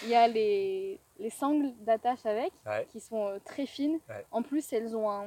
[0.03, 2.87] Il y a les, les sangles d'attache avec ouais.
[2.91, 3.99] qui sont euh, très fines.
[4.09, 4.25] Ouais.
[4.33, 5.25] En plus, elles ont un,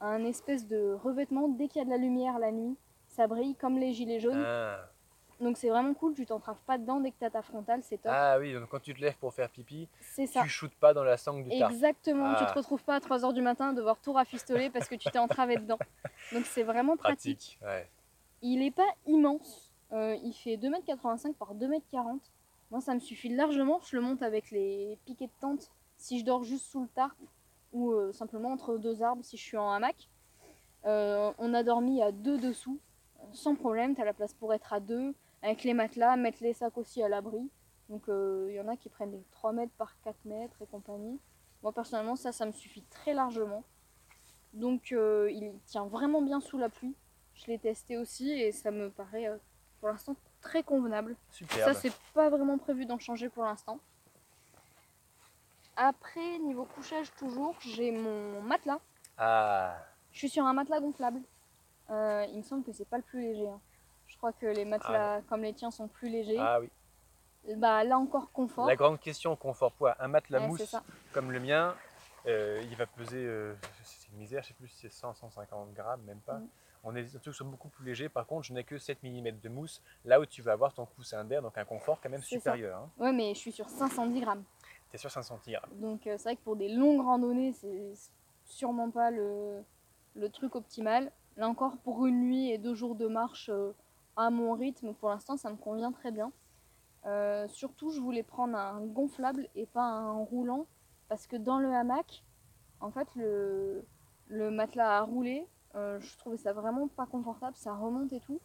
[0.00, 1.48] un espèce de revêtement.
[1.48, 2.76] Dès qu'il y a de la lumière la nuit,
[3.08, 4.44] ça brille comme les gilets jaunes.
[4.44, 4.88] Ah,
[5.40, 8.12] Donc c'est vraiment cool, tu t'entraves pas dedans dès que t'as ta frontale, c'est top.
[8.14, 10.42] Ah oui, donc quand tu te lèves pour faire pipi, ça.
[10.42, 11.70] tu shootes pas dans la sangle du tarp.
[11.72, 12.50] Exactement, tu Ah.
[12.52, 15.18] te retrouves pas à 3h du matin à devoir tout rafistoler parce que tu t'es
[15.18, 15.78] entravé dedans.
[16.32, 17.58] Donc c'est vraiment pratique.
[17.58, 17.58] Pratique.
[17.62, 17.88] Ouais.
[18.42, 22.20] Il est pas immense, euh, il fait 2m85 par 2m40.
[22.70, 26.24] Moi ça me suffit largement, je le monte avec les piquets de tente si je
[26.24, 27.16] dors juste sous le tarp
[27.72, 30.08] ou euh, simplement entre deux arbres si je suis en hamac.
[30.84, 32.78] Euh, on a dormi à deux dessous,
[33.20, 36.42] euh, sans problème, tu as la place pour être à deux, avec les matelas, mettre
[36.42, 37.50] les sacs aussi à l'abri.
[37.88, 41.18] Donc il y en a qui prennent des 3 mètres par 4 mètres et compagnie.
[41.62, 43.64] Moi personnellement ça, ça me suffit très largement.
[44.52, 46.94] Donc il tient vraiment bien sous la pluie.
[47.32, 49.32] Je l'ai testé aussi et ça me paraît
[49.80, 51.16] pour l'instant très convenable.
[51.30, 51.72] Superbe.
[51.72, 53.78] Ça, c'est pas vraiment prévu d'en changer pour l'instant.
[55.76, 58.80] Après, niveau couchage, toujours, j'ai mon matelas.
[59.16, 59.76] Ah,
[60.12, 61.20] Je suis sur un matelas gonflable.
[61.90, 63.48] Euh, il me semble que c'est pas le plus léger.
[63.48, 63.60] hein.
[64.08, 66.38] Je crois que les matelas comme les tiens sont plus légers.
[66.40, 66.68] ah oui.
[67.56, 68.66] Bah là encore confort.
[68.66, 70.82] La grande question confort poids, un matelas Ouais, c'est mousse ça.
[71.12, 71.74] comme le mien,
[72.26, 75.72] euh, il va peser, euh, c'est une misère, je sais plus si c'est 100, 150
[75.72, 76.34] grammes, même pas.
[76.38, 76.48] Mm.
[76.84, 78.08] On est des trucs qui sont beaucoup plus légers.
[78.08, 80.86] Par contre, je n'ai que 7 mm de mousse, là où tu vas avoir ton
[80.86, 82.78] coussin d'air, donc un confort quand même supérieur.
[82.78, 82.90] Hein.
[82.98, 84.44] Ouais, mais je suis sur 510 grammes.
[84.90, 85.80] Tu es sur 500 grammes.
[85.80, 87.92] Donc euh, c'est vrai que pour des longues randonnées, c'est
[88.44, 89.62] sûrement pas le,
[90.14, 91.10] le truc optimal.
[91.36, 93.72] Là encore, pour une nuit et deux jours de marche euh,
[94.16, 96.32] à mon rythme, pour l'instant, ça me convient très bien.
[97.06, 100.66] Euh, surtout, je voulais prendre un gonflable et pas un roulant,
[101.08, 102.24] parce que dans le hamac,
[102.80, 103.84] en fait, le,
[104.26, 108.40] le matelas à rouler, euh, je trouvais ça vraiment pas confortable, ça remonte et tout.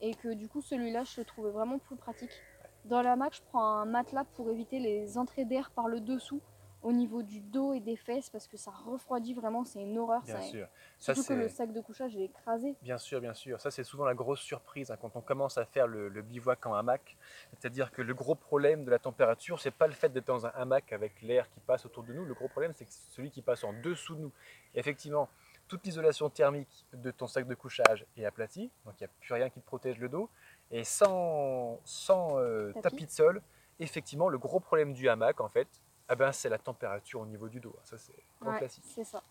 [0.00, 2.42] Et que du coup, celui-là, je le trouvais vraiment plus pratique.
[2.84, 6.40] Dans le hamac, je prends un matelas pour éviter les entrées d'air par le dessous
[6.82, 10.22] au niveau du dos et des fesses parce que ça refroidit vraiment, c'est une horreur.
[10.22, 10.68] Bien ça- sûr.
[11.00, 12.76] Ça, Surtout que le sac de couchage est écrasé.
[12.82, 13.60] Bien sûr, bien sûr.
[13.60, 16.64] Ça, c'est souvent la grosse surprise hein, quand on commence à faire le, le bivouac
[16.66, 17.16] en hamac.
[17.58, 20.50] C'est-à-dire que le gros problème de la température, c'est pas le fait d'être dans un
[20.50, 22.24] hamac avec l'air qui passe autour de nous.
[22.24, 24.32] Le gros problème, c'est que c'est celui qui passe en dessous de nous.
[24.74, 25.28] Et effectivement,
[25.68, 29.34] toute l'isolation thermique de ton sac de couchage est aplatie, donc il n'y a plus
[29.34, 30.28] rien qui te protège le dos.
[30.70, 32.82] Et sans, sans euh, Tapis.
[32.82, 33.42] tapis de sol,
[33.78, 35.68] effectivement, le gros problème du hamac, en fait,
[36.08, 37.74] ah ben, c'est la température au niveau du dos.
[37.82, 38.84] Ça, c'est grand Ouais, classique.
[38.86, 39.22] c'est ça.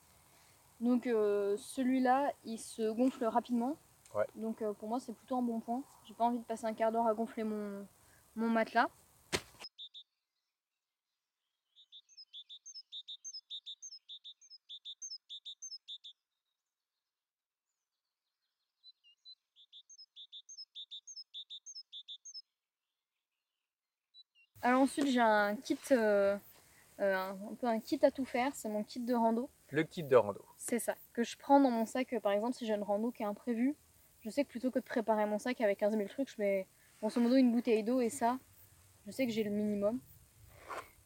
[0.82, 3.78] Donc euh, celui-là, il se gonfle rapidement.
[4.14, 4.26] Ouais.
[4.36, 5.82] Donc euh, pour moi, c'est plutôt un bon point.
[6.06, 7.88] J'ai pas envie de passer un quart d'heure à gonfler mon,
[8.36, 8.90] mon matelas.
[24.66, 26.36] Alors ensuite, j'ai un kit, euh,
[27.00, 28.52] euh, un, un peu un kit à tout faire.
[28.56, 29.48] C'est mon kit de rando.
[29.70, 30.44] Le kit de rando.
[30.58, 33.12] C'est ça, que je prends dans mon sac, euh, par exemple, si j'ai une rando
[33.12, 33.76] qui est imprévue,
[34.22, 36.66] je sais que plutôt que de préparer mon sac avec 15 000 trucs, je mets
[37.00, 38.40] grosso modo une bouteille d'eau et ça,
[39.06, 40.00] je sais que j'ai le minimum.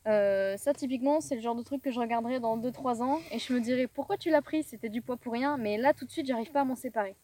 [0.07, 3.39] Euh, ça, typiquement, c'est le genre de truc que je regarderai dans 2-3 ans et
[3.39, 6.05] je me dirais pourquoi tu l'as pris, c'était du poids pour rien, mais là tout
[6.05, 7.17] de suite, j'arrive pas à m'en séparer.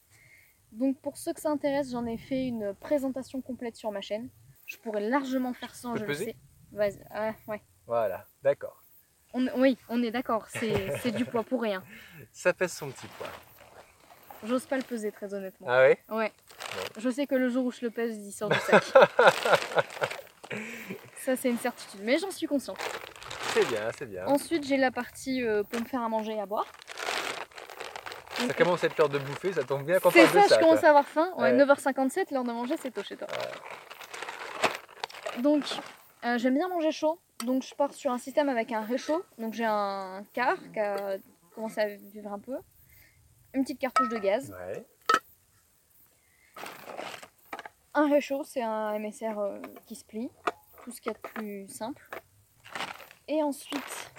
[0.73, 4.27] Donc, pour ceux que ça intéresse, j'en ai fait une présentation complète sur ma chaîne.
[4.65, 6.35] Je pourrais largement faire sans, je le sais.
[6.71, 7.61] Vas-y, ah, ouais.
[7.87, 8.81] Voilà, d'accord.
[9.33, 11.83] On- oui, on est d'accord, c'est du poids pour rien.
[12.31, 13.27] Ça pèse son petit poids.
[14.43, 15.67] J'ose pas le peser, très honnêtement.
[15.69, 15.97] Ah ouais?
[16.09, 16.31] Ouais.
[16.75, 16.81] Bon.
[17.01, 18.83] Je sais que le jour où je le pèse, il sort du sac.
[21.17, 22.01] Ça, c'est une certitude.
[22.03, 22.77] Mais j'en suis consciente.
[23.53, 24.25] C'est bien, c'est bien.
[24.27, 26.65] Ensuite, j'ai la partie euh, pour me faire à manger et à boire.
[28.37, 30.55] Ça commence à être l'heure de bouffer, ça tombe bien qu'on C'est ça, ça.
[30.55, 31.31] je commence à avoir faim.
[31.37, 31.65] Ouais, Ouais.
[31.65, 33.27] 9h57, l'heure de manger, c'est tôt chez toi.
[35.41, 35.63] Donc,
[36.23, 37.19] euh, j'aime bien manger chaud.
[37.45, 39.23] Donc, je pars sur un système avec un réchaud.
[39.37, 41.17] Donc, j'ai un quart qui a
[41.53, 42.57] commencé à vivre un peu.
[43.53, 44.51] Une petite cartouche de gaz.
[44.51, 44.85] Ouais.
[47.93, 50.29] Un réchaud, c'est un MSR euh, qui se plie,
[50.83, 52.09] tout ce qu'il y a de plus simple.
[53.27, 54.11] Et ensuite,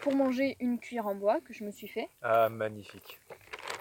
[0.00, 2.08] pour manger, une cuillère en bois que je me suis fait.
[2.22, 3.20] Ah, magnifique.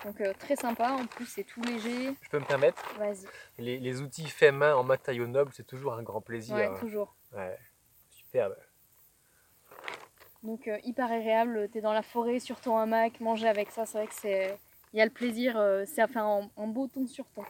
[0.05, 2.13] Donc euh, très sympa, en plus c'est tout léger.
[2.21, 3.25] Je peux me permettre Vas-y,
[3.57, 6.55] les, les outils faits main en matériaux nobles, c'est toujours un grand plaisir.
[6.55, 7.15] ouais, toujours.
[7.35, 7.57] Ouais.
[8.09, 8.55] Superbe.
[10.43, 13.97] Donc euh, hyper agréable, t'es dans la forêt sur ton hamac, manger avec ça, c'est
[13.97, 14.57] vrai que c'est...
[14.93, 17.43] Il y a le plaisir, euh, ça fait un, un beau ton sur ton.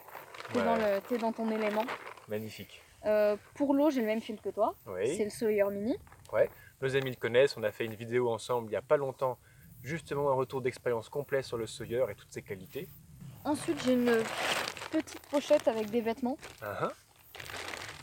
[0.53, 0.65] T'es Ouais.
[0.65, 1.83] dans, le- t'es dans ton élément.
[2.27, 2.81] Magnifique.
[3.53, 5.23] Pour l'eau, j'ai le même fil que toi, c'est Oui.
[5.23, 5.95] le Sawyer Mini.
[6.81, 9.38] Nos amis le connaissent, on a fait une vidéo ensemble il n'y a pas longtemps,
[9.84, 12.88] justement un retour d'expérience complet sur le Sawyer et toutes ses qualités.
[13.46, 14.24] Ensuite, j'ai une
[14.92, 16.38] petite pochette avec des vêtements.
[16.62, 16.90] Ah.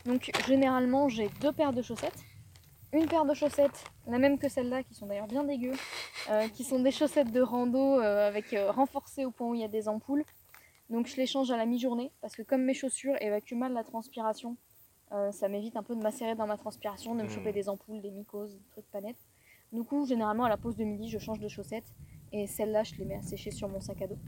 [0.05, 2.19] Donc généralement j'ai deux paires de chaussettes.
[2.93, 5.73] Une paire de chaussettes, la même que celle-là, qui sont d'ailleurs bien dégueu,
[6.31, 9.63] euh, qui sont des chaussettes de rando euh, avec euh, renforcées au point où il
[9.63, 10.25] y a des ampoules.
[10.91, 13.83] Donc je les change à la mi-journée parce que comme mes chaussures évacuent mal la
[13.83, 14.57] transpiration,
[15.13, 17.31] euh, ça m'évite un peu de macérer dans ma transpiration, de me Hmm.
[17.31, 19.17] choper des ampoules, des mycoses, des trucs pas nets.
[19.75, 21.93] Du coup, généralement à la pause de midi, je change de chaussettes
[22.31, 24.19] et celles-là, je les mets à sécher sur mon sac à dos.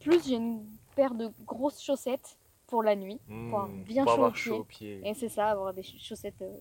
[0.00, 0.66] Plus j'ai une
[0.96, 4.64] paire de grosses chaussettes pour la nuit, pour Hmm, bien pour chaud avoir chaud aux
[4.64, 5.06] pieds.
[5.06, 6.56] Et c'est ça, avoir des chaussettes euh,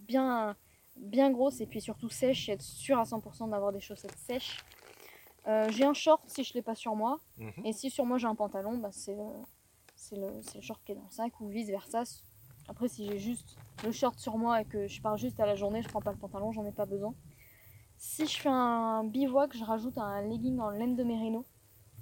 [0.00, 0.56] bien,
[0.96, 4.58] bien grosses et puis surtout sèches, et être sûr à 100% d'avoir des chaussettes sèches.
[5.46, 7.66] Euh, j'ai un short si je l'ai pas sur moi, Mhm.
[7.66, 9.22] et si sur moi j'ai un pantalon, bah, c'est le,
[9.94, 12.02] c'est le, c'est le short qui est dans le sac ou vice versa.
[12.68, 15.54] Après, si j'ai juste le short sur moi et que je pars juste à la
[15.54, 17.14] journée, je prends pas le pantalon, j'en ai pas besoin.
[18.02, 21.44] Si je fais un bivouac, je rajoute un legging en laine de mérino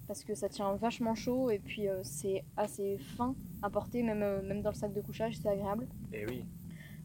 [0.06, 4.22] parce que ça tient vachement chaud et puis euh, c'est assez fin à porter, même,
[4.22, 5.88] euh, même dans le sac de couchage, c'est agréable.
[6.12, 6.44] Et oui.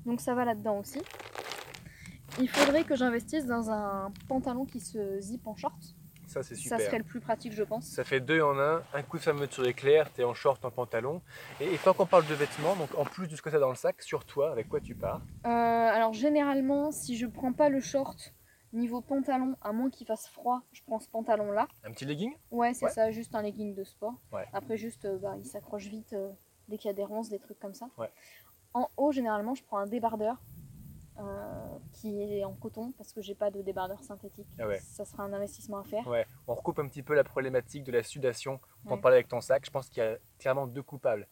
[0.05, 1.01] Donc ça va là-dedans aussi.
[2.39, 5.95] Il faudrait que j'investisse dans un pantalon qui se zip en short.
[6.27, 6.77] Ça, c'est super.
[6.77, 7.85] Ça serait le plus pratique, je pense.
[7.85, 11.19] Ça fait deux en un, un coup de fermeture éclair, t'es en short, en pantalon.
[11.59, 13.69] Et, et tant qu'on parle de vêtements, donc en plus de ce que t'as dans
[13.69, 15.21] le sac, sur toi, avec quoi tu pars?
[15.45, 18.35] Euh, alors généralement, si je prends pas le short
[18.73, 21.67] niveau pantalon, à moins qu'il fasse froid, je prends ce pantalon-là.
[21.83, 22.33] Un petit legging?
[22.51, 22.91] Ouais, c'est Ouais.
[22.91, 24.15] ça, juste un legging de sport.
[24.31, 24.47] Ouais.
[24.53, 26.31] Après, juste, euh, bah, il s'accroche vite euh,
[26.67, 27.89] dès qu'il y a des ronces, des trucs comme ça.
[27.97, 28.09] Ouais.
[28.73, 30.41] En haut, généralement, je prends un débardeur
[31.19, 34.47] euh, qui est en coton parce que j'ai pas de débardeur synthétique.
[34.57, 34.79] Ah ouais.
[34.79, 36.07] Ça sera un investissement à faire.
[36.07, 38.59] Ouais, on recoupe un petit peu la problématique de la sudation.
[38.85, 39.63] On en parlait avec ton sac.
[39.65, 41.27] Je pense qu'il y a clairement deux coupables.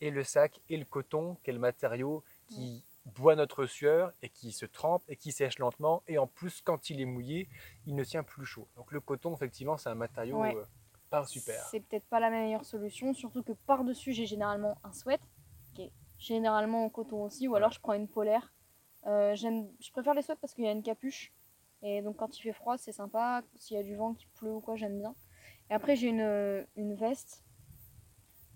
[0.00, 4.66] Et le sac et le coton, quel matériau qui boit notre sueur et qui se
[4.66, 6.02] trempe et qui sèche lentement.
[6.08, 7.48] Et en plus, quand il est mouillé,
[7.86, 8.68] il ne tient plus chaud.
[8.76, 10.56] Donc le coton, effectivement, c'est un matériau Ouais.
[10.56, 10.64] euh,
[11.10, 11.60] pas super.
[11.70, 15.20] C'est peut-être pas la meilleure solution, surtout que par-dessus, j'ai généralement un sweat
[15.74, 18.52] qui est généralement en coton aussi, ou alors je prends une polaire.
[19.06, 21.32] Euh, j'aime, je préfère les sweats parce qu'il y a une capuche.
[21.82, 23.42] Et donc quand il fait froid, c'est sympa.
[23.58, 25.14] S'il y a du vent, qui pleut ou quoi, j'aime bien.
[25.70, 27.44] Et après, j'ai une, une veste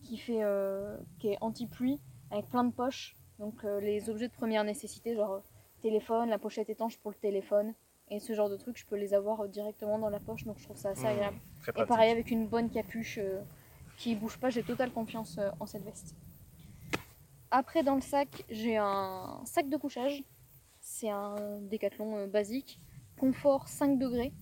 [0.02, 3.14] qui, fait, euh, qui est anti-pluie avec plein de poches.
[3.38, 5.40] Donc euh, les objets de première nécessité, genre euh,
[5.82, 7.74] téléphone, la pochette étanche pour le téléphone.
[8.10, 10.44] Et ce genre de trucs, je peux les avoir euh, directement dans la poche.
[10.44, 11.36] Donc je trouve ça assez Mmh, agréable.
[11.76, 13.40] Et pareil avec une bonne capuche euh,
[13.98, 16.14] qui bouge pas, j'ai totale confiance euh, en cette veste.
[17.50, 20.22] Après dans le sac, j'ai un sac de couchage.
[20.80, 22.78] C'est un décathlon basique.
[23.18, 24.32] Confort 5 degrés.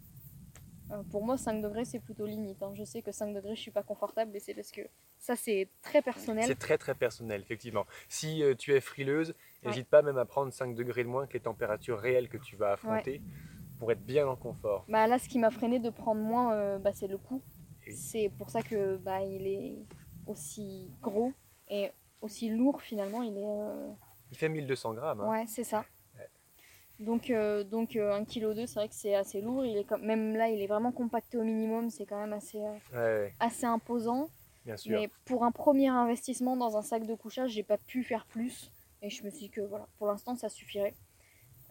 [1.11, 2.63] Pour moi 5 degrés c'est plutôt limite.
[2.63, 2.73] hein.
[2.75, 4.83] Je sais que 5 degrés je suis pas confortable et c'est parce que
[5.19, 6.45] ça c'est très personnel.
[6.47, 7.85] C'est très très personnel, effectivement.
[8.09, 9.71] Si euh, tu es frileuse, Ouais.
[9.71, 12.55] n'hésite pas même à prendre 5 degrés de moins que les températures réelles que tu
[12.57, 13.21] vas affronter
[13.79, 14.85] pour être bien en confort.
[14.89, 17.43] Bah là ce qui m'a freiné de prendre moins euh, bah, c'est le coût.
[17.87, 17.93] Oui.
[17.95, 19.77] C'est pour ça que bah, il est
[20.27, 21.33] aussi gros
[21.69, 23.23] et aussi lourd finalement.
[23.23, 23.89] Il est euh,
[24.31, 25.21] Il fait 1200 grammes.
[25.23, 25.29] hein.
[25.31, 25.85] Ouais, c'est ça.
[26.99, 28.25] Donc, euh, donc euh, 1,2
[28.55, 29.67] kg, c'est vrai que c'est assez lourd.
[29.67, 29.91] Il est.
[29.99, 31.91] Même là, il est vraiment compacté au minimum.
[31.91, 34.31] C'est quand même assez, euh, Ouais, ouais, assez imposant.
[34.67, 35.01] Bien sûr.
[35.01, 38.71] Mais pour un premier investissement dans un sac de couchage, j'ai pas pu faire plus.
[39.03, 40.95] Et je me suis dit que voilà, pour l'instant, ça suffirait.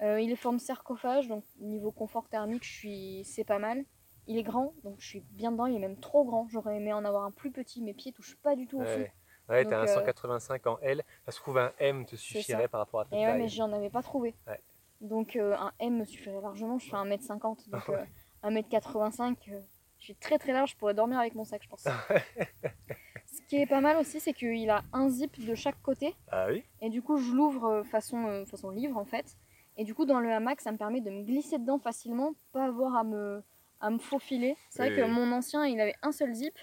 [0.01, 3.23] Euh, il est forme sarcophage, donc niveau confort thermique, je suis...
[3.25, 3.85] c'est pas mal.
[4.27, 5.67] Il est grand, donc je suis bien dedans.
[5.67, 6.47] Il est même trop grand.
[6.49, 7.81] J'aurais aimé en avoir un plus petit.
[7.81, 8.99] Mes pieds touchent pas du tout au fond.
[8.99, 9.11] Ouais,
[9.49, 11.03] ouais t'as un Donc, euh, 185 en L.
[11.25, 13.41] Ça se trouve un M te suffirait par rapport à ta Et ouais, taille.
[13.41, 14.33] mais j'en avais pas trouvé.
[14.47, 14.59] Ouais.
[15.01, 16.79] Donc euh, un M me suffirait largement.
[16.79, 17.69] Je fais 1m50.
[17.69, 18.07] Donc Ouais.
[18.43, 19.59] euh, 1m85, euh,
[20.05, 20.71] je suis très très large.
[20.71, 21.83] Je pourrais dormir avec mon sac, je pense.
[23.25, 26.13] Ce qui est pas mal aussi, c'est qu'il a un zip de chaque côté.
[26.31, 26.63] Ah oui?
[26.81, 29.35] Et du coup, je l'ouvre euh, façon, euh, façon livre en fait.
[29.77, 32.65] Et du coup, dans le hamac, ça me permet de me glisser dedans facilement, pas
[32.65, 33.43] avoir à me,
[33.81, 34.55] à me faufiler.
[34.69, 36.53] C'est vrai que mon ancien, il avait un seul zip.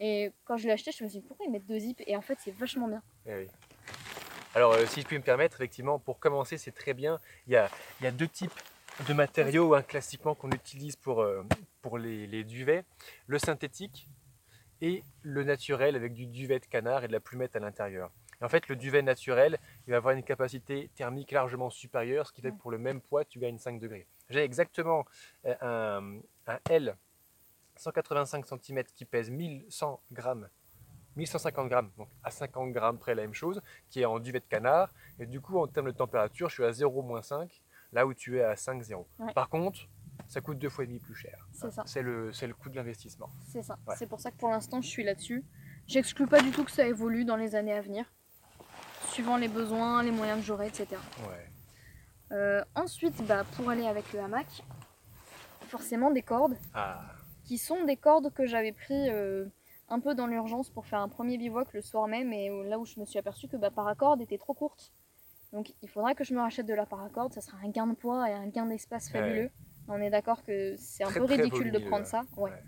[0.00, 2.02] Et quand je l'ai acheté, je me suis dit pourquoi ils mettent deux zips?
[2.06, 3.02] Et en fait, c'est vachement bien.
[3.26, 3.46] Eh oui.
[4.54, 7.20] Alors, euh, si je puis me permettre, effectivement, pour commencer, c'est très bien.
[7.46, 8.52] Il y a, il y a deux types
[9.06, 11.44] de matériaux hein, classiquement qu'on utilise pour, euh,
[11.98, 12.84] les, duvets.
[13.26, 14.08] Le synthétique
[14.80, 18.10] et le naturel avec du duvet de canard et de la plumette à l'intérieur.
[18.40, 22.40] En fait, le duvet naturel, il va avoir une capacité thermique largement supérieure, ce qui
[22.40, 24.06] fait que pour le même poids, tu gagnes 5 degrés.
[24.30, 25.04] J'ai exactement
[25.46, 26.96] euh, un, un L
[27.76, 30.48] 185 cm qui pèse 1100 grammes
[31.18, 34.46] 1150 grammes, donc à 50 grammes près la même chose, qui est en duvet de
[34.46, 34.94] canard.
[35.18, 37.60] Et du coup, en termes de température, je suis à 0-5,
[37.92, 39.04] là où tu es à 5-0.
[39.18, 39.32] Ouais.
[39.34, 39.80] Par contre,
[40.26, 41.48] ça coûte deux fois et demi plus cher.
[41.52, 41.82] C'est ça.
[41.86, 43.30] C'est le, le coût de l'investissement.
[43.48, 43.78] C'est ça.
[43.86, 43.94] Ouais.
[43.96, 45.44] C'est pour ça que pour l'instant, je suis là-dessus.
[45.86, 48.04] J'exclus pas du tout que ça évolue dans les années à venir,
[49.06, 50.86] suivant les besoins, les moyens que j'aurai, etc.
[51.28, 51.50] Ouais.
[52.32, 54.62] Euh, ensuite, bah, pour aller avec le hamac,
[55.68, 57.00] forcément des cordes, Ah,
[57.44, 59.46] qui sont des cordes que j'avais pris euh,
[59.88, 62.84] un peu dans l'urgence pour faire un premier bivouac le soir même, et là où
[62.84, 64.92] je me suis aperçue que ma paracorde était trop courte.
[65.52, 67.94] Donc il faudra que je me rachète de la paracorde, ça sera un gain de
[67.94, 69.50] poids et un gain d'espace fabuleux.
[69.88, 72.24] On est d'accord que c'est un Très, peu ridicule de prendre ça.
[72.36, 72.50] Ouais.
[72.50, 72.62] Ouais.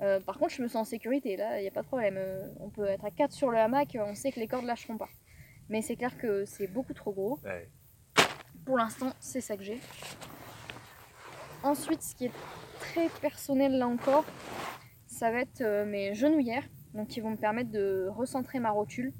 [0.00, 2.16] Euh, par contre, je me sens en sécurité, là, il n'y a pas de problème.
[2.18, 4.96] Euh, on peut être à 4 sur le hamac, on sait que les cordes lâcheront
[4.98, 5.08] pas.
[5.68, 7.40] Mais c'est clair que c'est beaucoup trop gros.
[7.44, 7.68] Ouais.
[8.64, 9.80] Pour l'instant, c'est ça que j'ai.
[11.62, 12.32] Ensuite, ce qui est
[12.78, 14.24] très personnel là encore,
[15.06, 16.64] ça va être euh, mes genouillères,
[16.94, 19.12] donc qui vont me permettre de recentrer ma rotule.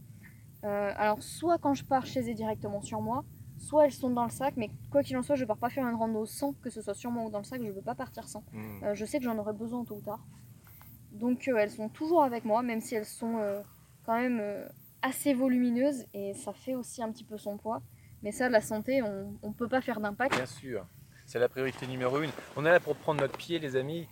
[0.65, 3.25] Euh, alors, soit quand je pars, je les ai directement sur moi,
[3.59, 5.87] soit elles sont dans le sac, mais quoi qu'il en soit, je pars pas faire
[5.87, 7.95] une rando sans que ce soit sur moi ou dans le sac, je veux pas
[7.95, 8.45] partir sans.
[8.53, 8.85] Hmm.
[8.85, 10.25] Euh, je sais que j'en aurai besoin tôt ou tard.
[11.13, 13.41] Donc euh, elles sont toujours avec moi, même si elles sont
[14.05, 14.43] quand même
[15.03, 17.83] assez volumineuses et ça fait aussi un petit peu son poids.
[18.23, 20.35] Mais ça, la santé, on ne peut pas faire d'impact.
[20.35, 20.87] Bien sûr,
[21.25, 22.31] c'est la priorité numéro une.
[22.57, 24.09] On est là pour prendre notre pied, les amis,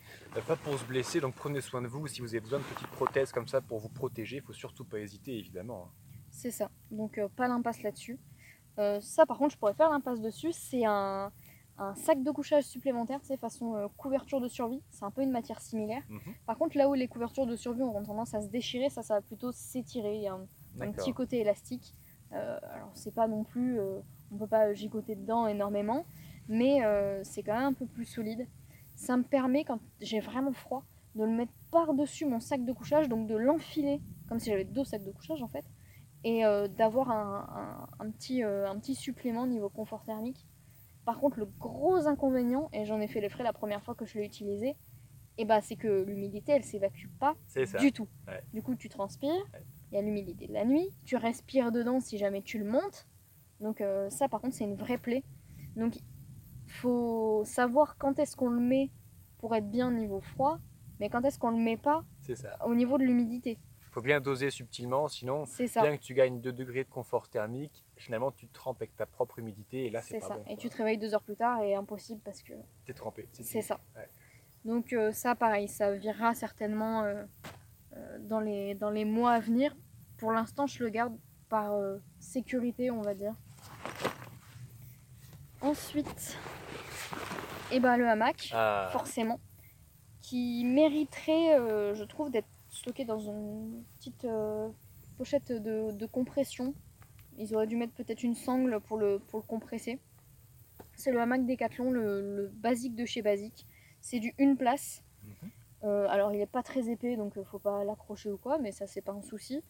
[0.47, 1.20] pas pour se blesser.
[1.20, 2.07] Donc prenez soin de vous.
[2.07, 4.84] Si vous avez besoin de petites prothèses comme ça pour vous protéger, il faut surtout
[4.84, 5.90] pas hésiter, évidemment.
[6.37, 6.70] C'est ça.
[6.91, 8.20] Donc euh, pas l'impasse là-dessus.
[8.78, 10.53] Euh, ça, par contre, je pourrais faire l'impasse dessus.
[10.53, 11.32] C'est un,
[11.78, 14.82] un sac de couchage supplémentaire, c'est façon euh, couverture de survie.
[14.91, 16.03] C'est un peu une matière similaire.
[16.11, 16.34] Mhm.
[16.45, 19.14] Par contre, là où les couvertures de survie ont tendance à se déchirer, ça, ça
[19.14, 20.16] va plutôt s'étirer.
[20.16, 20.47] Il y a un,
[20.80, 21.95] un petit côté élastique.
[22.32, 23.80] Alors c'est pas non plus,
[24.30, 26.05] on peut pas gigoter dedans énormément,
[26.49, 26.80] mais
[27.22, 28.47] c'est quand même un peu plus solide.
[28.95, 30.84] Ça me permet quand j'ai vraiment froid
[31.14, 34.64] de le mettre par dessus mon sac de couchage, donc de l'enfiler comme si j'avais
[34.64, 35.64] deux sacs de couchage en fait,
[36.27, 37.47] et euh, d'avoir un,
[38.01, 40.45] un- un petit, euh, un petit supplément niveau confort thermique.
[41.05, 44.05] Par contre, le gros inconvénient, et j'en ai fait les frais la première fois que
[44.05, 44.74] je l'ai utilisé,
[45.39, 47.79] et bah, c'est que l'humidité elle s'évacue pas ça.
[47.79, 48.09] du tout.
[48.27, 48.43] Ouais.
[48.53, 49.64] Du coup, tu transpires, il Ouais.
[49.93, 53.07] y a l'humidité de la nuit, tu respires dedans si jamais tu le montes.
[53.61, 55.22] Donc euh, ça, par contre, c'est une vraie plaie.
[55.77, 55.95] Donc,
[56.66, 58.91] faut savoir quand est-ce qu'on le met
[59.39, 60.59] pour être bien niveau froid,
[60.99, 62.03] mais quand est-ce qu'on le met pas
[62.35, 62.57] ça.
[62.66, 63.59] au niveau de l'humidité.
[63.97, 68.30] Faut bien doser subtilement, sinon, bien que tu gagnes 2 degrés de confort thermique, finalement
[68.30, 70.34] tu te trempes avec ta propre humidité et là c'est pas ça.
[70.34, 70.42] bon.
[70.42, 70.57] et quoi.
[70.59, 72.53] tu te réveilles deux heures plus tard et impossible parce que
[72.84, 73.26] T'es trempé.
[73.32, 73.80] c'est ça.
[73.97, 74.07] Ouais.
[74.66, 77.24] Donc euh, ça, pareil, ça virera certainement euh,
[77.94, 79.74] euh, dans, les, dans les mois à venir.
[80.18, 81.16] Pour l'instant, je le garde
[81.49, 81.72] par
[82.18, 83.32] sécurité, on va dire.
[85.62, 86.36] Ensuite,
[87.72, 89.40] et ben, le hamac, Ah, forcément,
[90.20, 94.68] qui mériterait, je trouve, d'être stocké dans une petite euh,
[95.16, 96.74] pochette de, de compression.
[97.39, 99.99] Ils auraient dû mettre peut-être une sangle pour le, pour le compresser.
[100.95, 103.66] C'est le hamac Decathlon, le, le basique de chez Basique.
[104.01, 105.03] C'est du une place.
[105.22, 105.51] Mhm.
[105.85, 108.72] Euh, alors il n'est pas très épais, donc il faut pas l'accrocher ou quoi, mais
[108.72, 109.62] ça c'est pas un souci.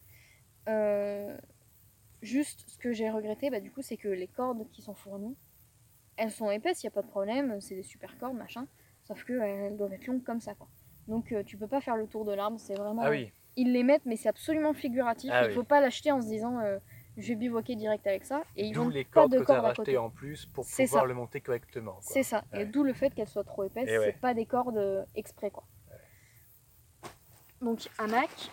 [0.68, 1.36] Euh,
[2.22, 5.36] juste ce que j'ai regretté, bah, du coup, c'est que les cordes qui sont fournies,
[6.16, 8.66] elles sont épaisses, il n'y a pas de problème, c'est des super cordes, machin.
[9.04, 10.68] Sauf qu'elles doivent être longues comme ça, quoi.
[11.08, 13.02] Donc euh, tu peux pas faire le tour de l'arbre, c'est vraiment.
[13.04, 15.30] ah oui, Ils les mettent, mais c'est absolument figuratif.
[15.32, 15.54] Ah il oui.
[15.54, 16.78] faut pas l'acheter en se disant euh,
[17.16, 18.42] je vais bivouaquer direct avec ça.
[18.56, 19.98] Et ils d'où les pas cordes de que tu as cordes à rachetées côté.
[19.98, 21.06] en plus pour pouvoir ça.
[21.06, 21.96] le monter correctement.
[22.00, 22.42] C'est ça.
[22.52, 24.04] Et d'où le fait qu'elles soient trop épaisses, ouais.
[24.12, 25.64] c'est pas des cordes euh, exprès, quoi.
[27.62, 28.50] Donc hamac,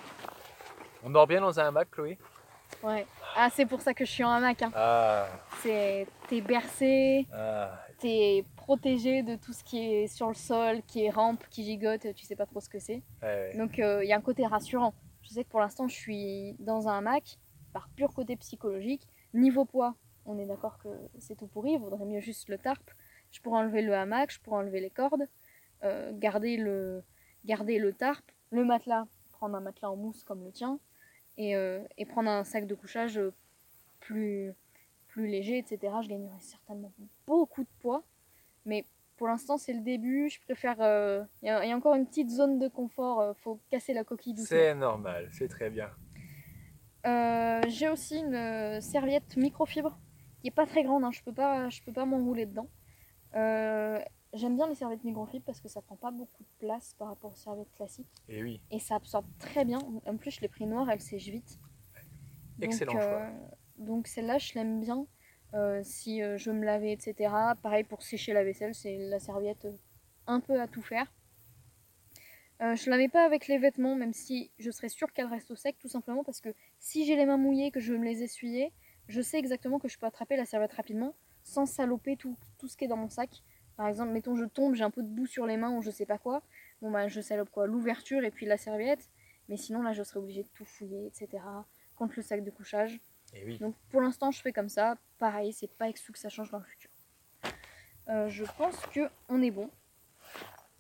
[1.04, 2.18] On dort bien dans un hamac, Chloé?
[2.82, 3.06] Ouais.
[3.36, 4.62] Ah, c'est pour ça que je suis en hamac.
[4.62, 4.72] Hein.
[4.76, 5.28] Ah,
[5.62, 11.04] C'est t'es bercé, ah, t'es protégé de tout ce qui est sur le sol, qui
[11.04, 13.04] est rampe, qui gigote, tu sais pas trop ce que c'est.
[13.22, 13.58] ouais, ouais.
[13.58, 14.94] Donc euh, il y a un côté rassurant.
[15.22, 17.40] Je sais que pour l'instant je suis dans un hamac
[17.74, 19.06] par pur côté psychologique.
[19.34, 19.96] Niveau poids,
[20.26, 20.88] on est d'accord que
[21.20, 22.90] c'est tout pourri, il vaudrait mieux juste le tarp.
[23.32, 25.28] Je pourrais enlever le hamac, je pourrais enlever les cordes,
[25.84, 27.04] euh, garder, le,
[27.44, 30.80] garder le tarp, le matelas, prendre un matelas en mousse comme le tien,
[31.38, 33.20] et, euh, et prendre un sac de couchage
[34.00, 34.54] plus,
[35.08, 35.96] plus léger, etc.
[36.02, 36.94] Je gagnerais certainement
[37.28, 38.04] beaucoup de poids,
[38.66, 38.86] mais
[39.18, 40.78] pour l'instant c'est le début, je préfère...
[40.80, 43.60] euh, Il y, a il y a encore une petite zone de confort, euh, faut
[43.70, 44.58] casser la coquille doucement.
[44.58, 45.90] C'est normal, c'est très bien.
[47.06, 49.98] Euh, j'ai aussi une serviette microfibre
[50.42, 52.68] qui est pas très grande, hein, je peux pas, je peux pas m'enrouler dedans.
[53.36, 54.00] Euh,
[54.36, 57.34] J'aime bien les serviettes microfibres parce que ça prend pas beaucoup de place par rapport
[57.34, 59.78] aux serviettes classiques Et oui, et ça absorbe très bien.
[60.08, 61.60] En plus, je l'ai pris noire, elle sèche vite.
[62.58, 63.30] Donc, Excellent euh,
[63.78, 65.06] donc celle-là, je l'aime bien.
[65.54, 67.34] Euh, si euh, je me laver, etc.
[67.62, 69.78] Pareil pour sécher la vaisselle, c'est la serviette euh,
[70.26, 71.12] un peu à tout faire.
[72.62, 75.52] Euh, je la mets pas avec les vêtements, même si je serais sûre qu'elle reste
[75.52, 76.50] au sec, tout simplement parce que
[76.80, 78.72] si j'ai les mains mouillées, que je me les essuyer,
[79.08, 82.78] je sais exactement que je peux attraper la serviette rapidement sans saloper tout, tout ce
[82.78, 83.44] qui est dans mon sac.
[83.76, 85.92] Par exemple, mettons je tombe, j'ai un peu de boue sur les mains ou je
[85.92, 86.42] sais pas quoi.
[86.82, 89.10] Bon bah je salope quoi L'ouverture et puis la serviette.
[89.50, 91.44] Mais sinon là je serais obligée de tout fouiller, etc.
[91.96, 93.02] Contre le sac de couchage.
[93.34, 93.58] Et oui.
[93.60, 94.96] Donc pour l'instant je fais comme ça.
[95.20, 96.90] Pareil, c'est pas exclu que ça change dans le futur.
[98.10, 99.70] Euh, je pense que on est bon.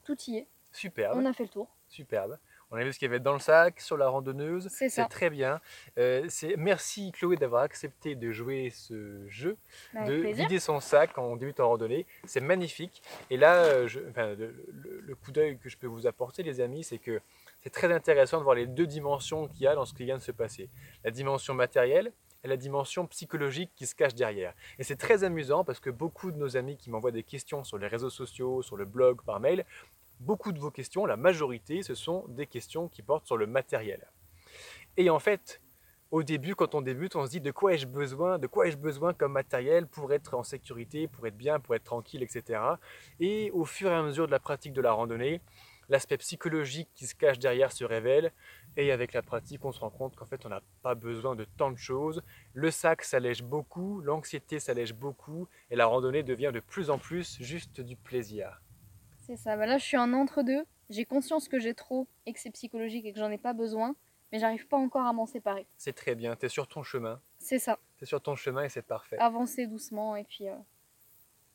[0.03, 0.47] Tout y est.
[0.71, 1.67] Superbe, On a fait le tour.
[1.87, 2.37] superbe.
[2.71, 4.67] On a vu ce qu'il y avait dans le sac, sur la randonneuse.
[4.69, 5.05] C'est ça.
[5.05, 5.61] très bien.
[5.99, 9.57] Euh, c'est- merci Chloé d'avoir accepté de jouer ce jeu,
[9.93, 10.47] Avec de plaisir.
[10.47, 12.07] vider son sac en début en randonnée.
[12.25, 13.03] C'est magnifique.
[13.29, 16.41] Et là, euh, je- enfin, le, le- le coup d'œil que je peux vous apporter,
[16.41, 17.21] les amis, c'est que
[17.61, 20.17] c'est très intéressant de voir les deux dimensions qu'il y a dans ce qui vient
[20.17, 20.67] de se passer.
[21.03, 22.11] La dimension matérielle
[22.43, 24.53] et la dimension psychologique qui se cache derrière.
[24.79, 27.77] Et c'est très amusant parce que beaucoup de nos amis qui m'envoient des questions sur
[27.77, 29.65] les réseaux sociaux, sur le blog, par mail,
[30.19, 34.07] beaucoup de vos questions, la majorité, ce sont des questions qui portent sur le matériel.
[34.97, 35.61] Et en fait,
[36.11, 38.77] au début, quand on débute, on se dit de quoi ai-je besoin, de quoi ai-je
[38.77, 42.61] besoin comme matériel pour être en sécurité, pour être bien, pour être tranquille, etc.
[43.19, 45.41] Et au fur et à mesure de la pratique de la randonnée,
[45.89, 48.31] l'aspect psychologique qui se cache derrière se révèle.
[48.77, 51.45] Et avec la pratique, on se rend compte qu'en fait, on n'a pas besoin de
[51.45, 52.23] tant de choses.
[52.53, 57.37] Le sac s'allège beaucoup, l'anxiété s'allège beaucoup, et la randonnée devient de plus en plus
[57.41, 58.61] juste du plaisir.
[59.25, 59.55] C'est ça.
[59.55, 60.65] Bah là, je suis en entre-deux.
[60.89, 63.95] J'ai conscience que j'ai trop et que c'est psychologique et que j'en ai pas besoin
[64.33, 65.67] mais j'arrive pas encore à m'en séparer.
[65.77, 67.21] C'est très bien, tu es sur ton chemin.
[67.37, 67.77] C'est ça.
[67.99, 69.15] Tu es sur ton chemin et c'est parfait.
[69.19, 70.55] Avancer doucement et puis, euh,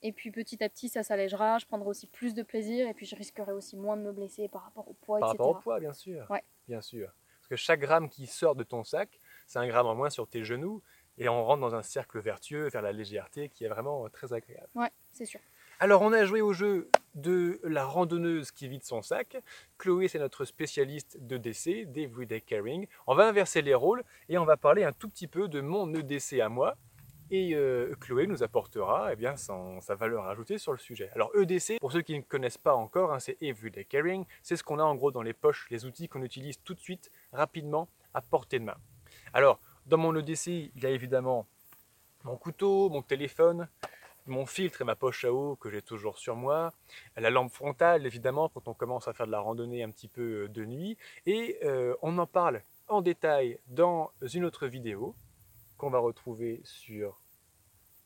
[0.02, 3.04] et puis petit à petit ça s'allégera, je prendrai aussi plus de plaisir et puis
[3.04, 5.38] je risquerai aussi moins de me blesser par rapport au poids, par etc.
[5.38, 6.24] Par rapport au poids, bien sûr.
[6.30, 6.44] Ouais.
[6.68, 7.12] Bien sûr.
[7.38, 10.28] Parce que chaque gramme qui sort de ton sac, c'est un gramme en moins sur
[10.28, 10.82] tes genoux
[11.16, 14.32] et on rentre dans un cercle vertueux vers la légèreté qui est vraiment euh, très
[14.32, 14.68] agréable.
[14.74, 15.40] Ouais, c'est sûr.
[15.80, 19.36] Alors on a joué au jeu de la randonneuse qui vide son sac.
[19.78, 22.86] Chloé c'est notre spécialiste de d'EDC, d'Everyday Caring.
[23.06, 25.92] On va inverser les rôles et on va parler un tout petit peu de mon
[25.94, 26.76] EDC à moi.
[27.30, 31.10] Et euh, Chloé nous apportera eh bien, sa valeur ajoutée sur le sujet.
[31.14, 34.24] Alors EDC, pour ceux qui ne connaissent pas encore, hein, c'est Everyday Caring.
[34.42, 36.80] C'est ce qu'on a en gros dans les poches, les outils qu'on utilise tout de
[36.80, 38.76] suite, rapidement, à portée de main.
[39.32, 41.46] Alors, dans mon EDC, il y a évidemment
[42.24, 43.68] mon couteau, mon téléphone,
[44.26, 46.72] mon filtre et ma poche à eau que j'ai toujours sur moi,
[47.16, 50.44] la lampe frontale évidemment quand on commence à faire de la randonnée un petit peu
[50.44, 55.14] euh, de nuit, et euh, on en parle en détail dans une autre vidéo
[55.78, 57.18] qu'on va retrouver sur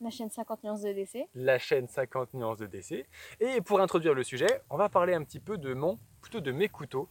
[0.01, 1.29] la chaîne 50 nuances de DC.
[1.35, 3.07] La chaîne 50 nuances de DC.
[3.41, 6.51] Et pour introduire le sujet, on va parler un petit peu de mon, plutôt de
[6.51, 7.09] mes couteaux,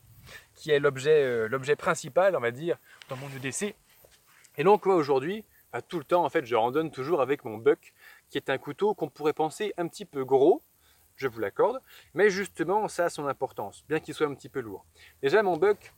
[0.55, 2.77] qui est l'objet, euh, l'objet principal, on va dire,
[3.09, 3.75] dans mon EDC.
[4.57, 7.57] Et donc moi aujourd'hui, bah, tout le temps en fait, je randonne toujours avec mon
[7.57, 7.93] buck
[8.29, 10.61] qui est un couteau qu'on pourrait penser un petit peu gros,
[11.15, 11.81] je vous l'accorde,
[12.13, 14.85] mais justement ça a son importance, bien qu'il soit un petit peu lourd.
[15.21, 15.93] Déjà mon buck,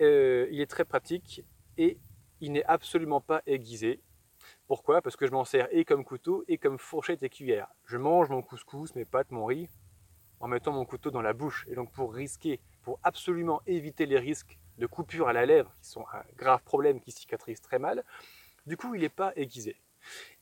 [0.00, 1.42] euh, il est très pratique
[1.76, 1.98] et
[2.40, 4.00] il n'est absolument pas aiguisé.
[4.66, 5.02] Pourquoi?
[5.02, 7.68] Parce que je m'en sers et comme couteau et comme fourchette et cuillère.
[7.84, 9.68] Je mange mon couscous, mes pâtes, mon riz
[10.40, 11.66] en mettant mon couteau dans la bouche.
[11.70, 15.88] Et donc pour risquer, pour absolument éviter les risques de coupure à la lèvre, qui
[15.88, 18.04] sont un grave problème qui cicatrise très mal,
[18.66, 19.76] du coup il n'est pas aiguisé.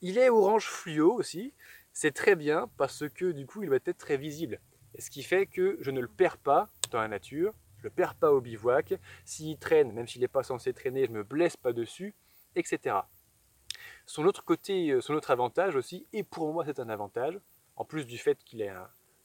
[0.01, 1.55] Il est orange fluo aussi.
[1.93, 4.61] C'est très bien parce que du coup, il va être très visible.
[4.99, 7.53] ce qui fait que je ne le perds pas dans la nature,
[7.85, 8.95] je ne perds pas au bivouac.
[9.27, 12.15] S'il traîne, même s'il n'est pas censé traîner, je ne me blesse pas dessus,
[12.57, 12.97] etc.
[14.07, 17.39] Son autre côté, euh, son autre avantage aussi, et pour moi c'est un avantage,
[17.77, 18.73] en plus du fait qu'il ait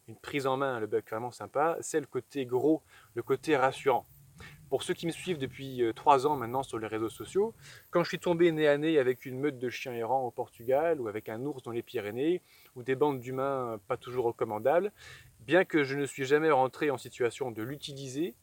[0.09, 2.83] une prise en main, le bug vraiment sympa, c'est le côté gros,
[3.13, 4.05] le côté rassurant.
[4.69, 7.55] Pour ceux qui me suivent depuis euh, trois ans maintenant sur les réseaux sociaux,
[7.91, 10.99] quand je suis tombé nez à nez avec une meute de chiens errants au Portugal
[10.99, 12.41] ou avec un ours dans les Pyrénées
[12.75, 14.91] ou des bandes d'humains pas toujours recommandables,
[15.39, 18.35] bien que je ne suis jamais rentré en situation de l'utiliser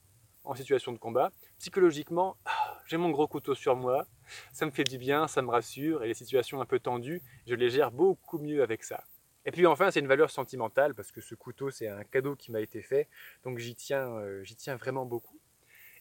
[0.47, 2.37] en situation de combat, psychologiquement,
[2.87, 4.07] j'ai mon gros couteau sur moi,
[4.53, 7.55] ça me fait du bien, ça me rassure et les situations un peu tendues, je
[7.55, 9.05] les gère beaucoup mieux avec ça.
[9.45, 12.51] Et puis enfin, c'est une valeur sentimentale parce que ce couteau, c'est un cadeau qui
[12.51, 13.09] m'a été fait,
[13.45, 15.39] donc j'y tiens, euh, j'y tiens vraiment beaucoup.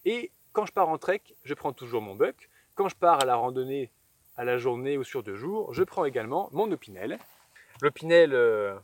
[0.03, 2.49] Et quand je pars en trek, je prends toujours mon buck.
[2.75, 3.91] Quand je pars à la randonnée
[4.37, 7.19] à la journée ou sur deux jours, je prends également mon opinel.
[7.81, 8.77] L'opinel, euh,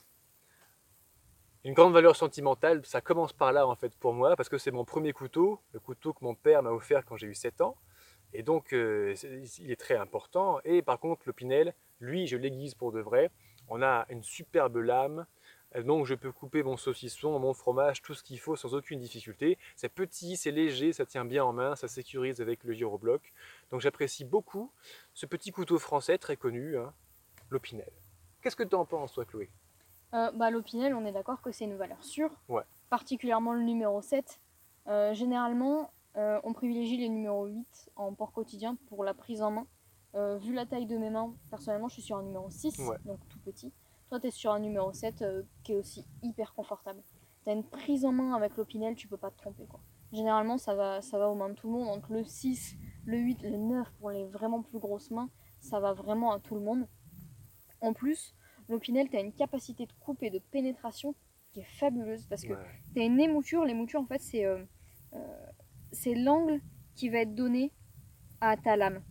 [1.63, 4.71] une grande valeur sentimentale, ça commence par là en fait pour moi, parce que c'est
[4.71, 7.77] mon premier couteau, le couteau que mon père m'a offert quand j'ai eu 7 ans.
[8.33, 9.13] Et donc, euh,
[9.59, 10.59] il est très important.
[10.63, 13.29] Et par contre, l'opinel, lui, je l'aiguise pour de vrai.
[13.67, 15.25] On a une superbe lame,
[15.79, 19.57] donc je peux couper mon saucisson, mon fromage, tout ce qu'il faut sans aucune difficulté.
[19.75, 23.33] C'est petit, c'est léger, ça tient bien en main, ça sécurise avec le gyrobloc.
[23.69, 24.71] Donc j'apprécie beaucoup
[25.13, 26.93] ce petit couteau français très connu, hein,
[27.49, 27.91] l'Opinel.
[28.41, 29.49] Qu'est-ce que tu en penses toi Chloé?
[30.13, 32.63] Euh, bah, L'Opinel, on est d'accord que c'est une valeur sûre, ouais.
[32.89, 34.39] particulièrement le numéro 7.
[34.87, 39.51] Euh, généralement, euh, on privilégie les numéros 8 en port quotidien pour la prise en
[39.51, 39.67] main.
[40.39, 43.39] vu la taille de mes mains, personnellement je suis sur un numéro 6, donc tout
[43.39, 43.71] petit.
[44.11, 47.01] Toi, tu es sur un numéro 7 euh, qui est aussi hyper confortable.
[47.45, 49.65] Tu as une prise en main avec l'Opinel, tu peux pas te tromper.
[49.67, 49.79] Quoi.
[50.11, 51.87] Généralement, ça va, ça va aux mains de tout le monde.
[51.87, 55.29] Entre le 6, le 8, le 9 pour les vraiment plus grosses mains,
[55.61, 56.89] ça va vraiment à tout le monde.
[57.79, 58.35] En plus,
[58.71, 61.13] l'Opinel, tu as une capacité de coupe et de pénétration
[61.51, 62.53] qui est fabuleuse parce que
[62.93, 63.65] tu as une émouture.
[63.65, 64.63] L'émouture, en fait, c'est euh,
[65.13, 65.17] euh,
[65.91, 66.61] c'est l'angle
[66.95, 67.71] qui va être donné
[68.39, 69.03] à ta lame.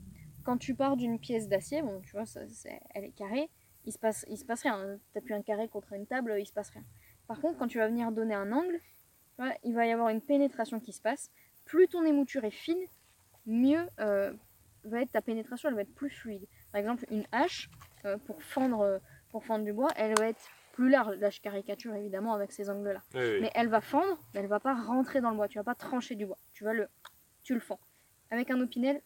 [0.42, 2.40] Quand tu pars d'une pièce d'acier, bon, tu vois, ça,
[2.94, 3.50] elle est carrée,
[3.84, 4.98] il se passe, il se passe rien.
[5.12, 6.84] T'appuies un carré contre une table, il se passe rien.
[7.26, 8.80] Par contre, quand tu vas venir donner un angle,
[9.64, 11.30] il va y avoir une pénétration qui se passe.
[11.64, 12.82] plus ton émouture est fine,
[13.46, 14.32] mieux euh,
[14.84, 16.46] va être ta pénétration, elle va être plus fluide.
[16.72, 17.70] Par exemple, une hache,
[18.04, 19.00] euh, pour, fendre,
[19.31, 21.16] pour fendre du bois, elle va être plus large.
[21.16, 23.03] Là, je caricature évidemment avec ces angles-là.
[23.14, 23.39] Oui, oui.
[23.43, 25.49] Mais elle va fendre, mais elle va pas rentrer dans le bois.
[25.49, 26.39] Tu vas pas trancher du bois.
[26.53, 26.89] Tu vas le,
[27.43, 27.81] tu le fends.
[28.31, 29.03] Avec un opinel,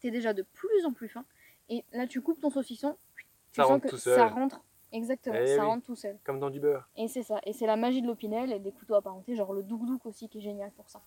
[0.00, 1.24] t'es déjà de plus en plus fin.
[1.68, 2.96] Et là, tu coupes ton saucisson.
[3.16, 4.16] Tu Ça sens rentre que tout seul.
[4.16, 4.62] ça rentre.
[4.92, 5.66] Exactement, Eh ça oui.
[5.66, 6.18] rentre tout seul.
[6.24, 6.88] Comme dans du beurre.
[6.96, 7.40] Et c'est ça.
[7.44, 10.38] Et c'est la magie de l'opinel et des couteaux apparentés, genre le douk aussi qui
[10.38, 11.00] est génial pour ça.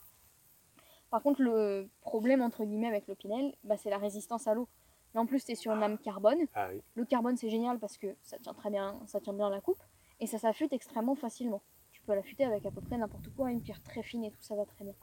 [1.10, 4.68] Par contre, le problème entre guillemets avec l'opinel, bah, c'est la résistance à l'eau.
[5.14, 6.40] Mais en plus, tu es sur une lame carbone.
[6.56, 6.82] Ah oui.
[6.96, 9.82] Le carbone, c'est génial parce que ça tient très bien, ça tient bien la coupe
[10.20, 11.62] et ça s'affûte extrêmement facilement.
[11.92, 14.42] Tu peux l'affûter avec à peu près n'importe quoi, une pierre très fine et tout,
[14.42, 14.96] ça va très bien.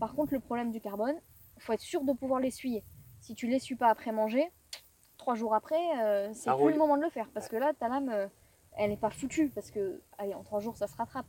[0.00, 1.16] Par contre, le problème du carbone,
[1.58, 2.84] faut être sûr de pouvoir l'essuyer.
[3.20, 4.50] Si tu l'essuies pas après manger,
[5.16, 7.88] trois jours après, euh, c'est plus le moment de le faire parce que là, ta
[7.88, 8.26] lame, euh,
[8.76, 11.26] elle n'est pas foutue parce que, allez, en trois jours, ça se rattrape.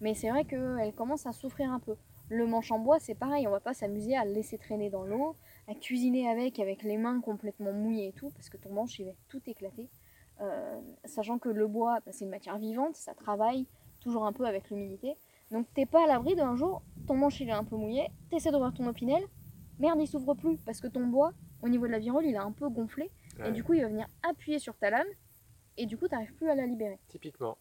[0.00, 1.96] Mais c'est vrai qu'elle commence à souffrir un peu.
[2.28, 5.04] Le manche en bois, c'est pareil, on va pas s'amuser à le laisser traîner dans
[5.04, 5.34] l'eau,
[5.70, 9.04] à cuisiner avec, avec les mains complètement mouillées et tout, parce que ton manche, il
[9.04, 9.88] va être tout éclaté.
[10.40, 13.66] Euh, sachant que le bois, bah, c'est une matière vivante, ça travaille
[14.00, 15.16] toujours un peu avec l'humidité.
[15.50, 18.50] Donc t'es pas à l'abri d'un jour, ton manche il est un peu mouillé, t'essaies
[18.50, 19.22] d'ouvrir ton opinel,
[19.78, 22.38] merde il s'ouvre plus, parce que ton bois, au niveau de la virole, il est
[22.38, 23.10] un peu gonflé,
[23.44, 25.06] et du coup il va venir appuyer sur ta lame,
[25.76, 26.98] et du coup t'arrives plus à la libérer.
[27.08, 27.58] Typiquement.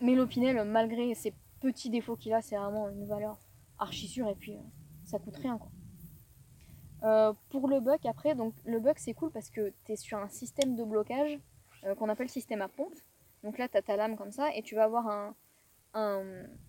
[0.00, 3.38] Mais l'opinel, malgré ses petits défauts qu'il a, c'est vraiment une valeur
[3.78, 4.60] archi sûre et puis euh,
[5.04, 5.70] ça coûte rien quoi.
[7.04, 10.18] Euh, pour le buck après, donc le buck c'est cool parce que tu es sur
[10.18, 11.38] un système de blocage
[11.84, 12.94] euh, qu'on appelle système à pompe.
[13.44, 15.34] Donc là tu as ta lame comme ça et tu vas avoir un,
[15.94, 16.22] un,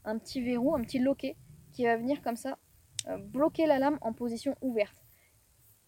[0.05, 1.35] un petit verrou, un petit loquet
[1.71, 2.57] qui va venir comme ça
[3.07, 5.03] euh, bloquer la lame en position ouverte.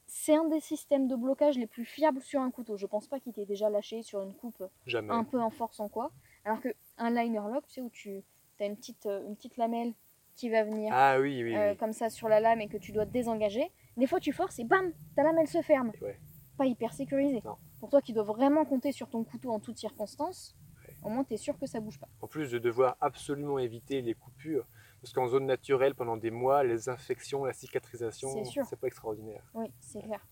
[0.07, 2.75] C'est un des systèmes de blocage les plus fiables sur un couteau.
[2.77, 5.13] Je pense pas qu'il t'ait déjà lâché sur une coupe Jamais.
[5.13, 6.11] un peu en force en quoi.
[6.45, 8.23] Alors que un liner lock, tu sais, où tu
[8.59, 9.93] as une petite, une petite lamelle
[10.35, 11.77] qui va venir Ah oui, oui, oui.
[11.77, 14.63] comme ça sur la lame et que tu dois désengager, des fois tu forces et
[14.63, 15.91] bam, ta lame elle se ferme.
[16.01, 16.19] Ouais.
[16.57, 17.41] Pas hyper sécurisé.
[17.45, 17.57] Non.
[17.79, 20.55] Pour toi qui dois vraiment compter sur ton couteau en toutes circonstances,
[20.87, 20.95] Ouais.
[21.03, 22.07] au moins tu es sûr que ça bouge pas.
[22.21, 24.65] En plus de devoir absolument éviter les coupures,
[25.01, 29.43] parce qu'en zone naturelle, pendant des mois, les infections, la cicatrisation, C'est pas extraordinaire.
[29.53, 30.25] Oui, c'est clair.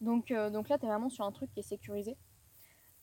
[0.00, 2.16] Donc, euh, donc là, tu es vraiment sur un truc qui est sécurisé.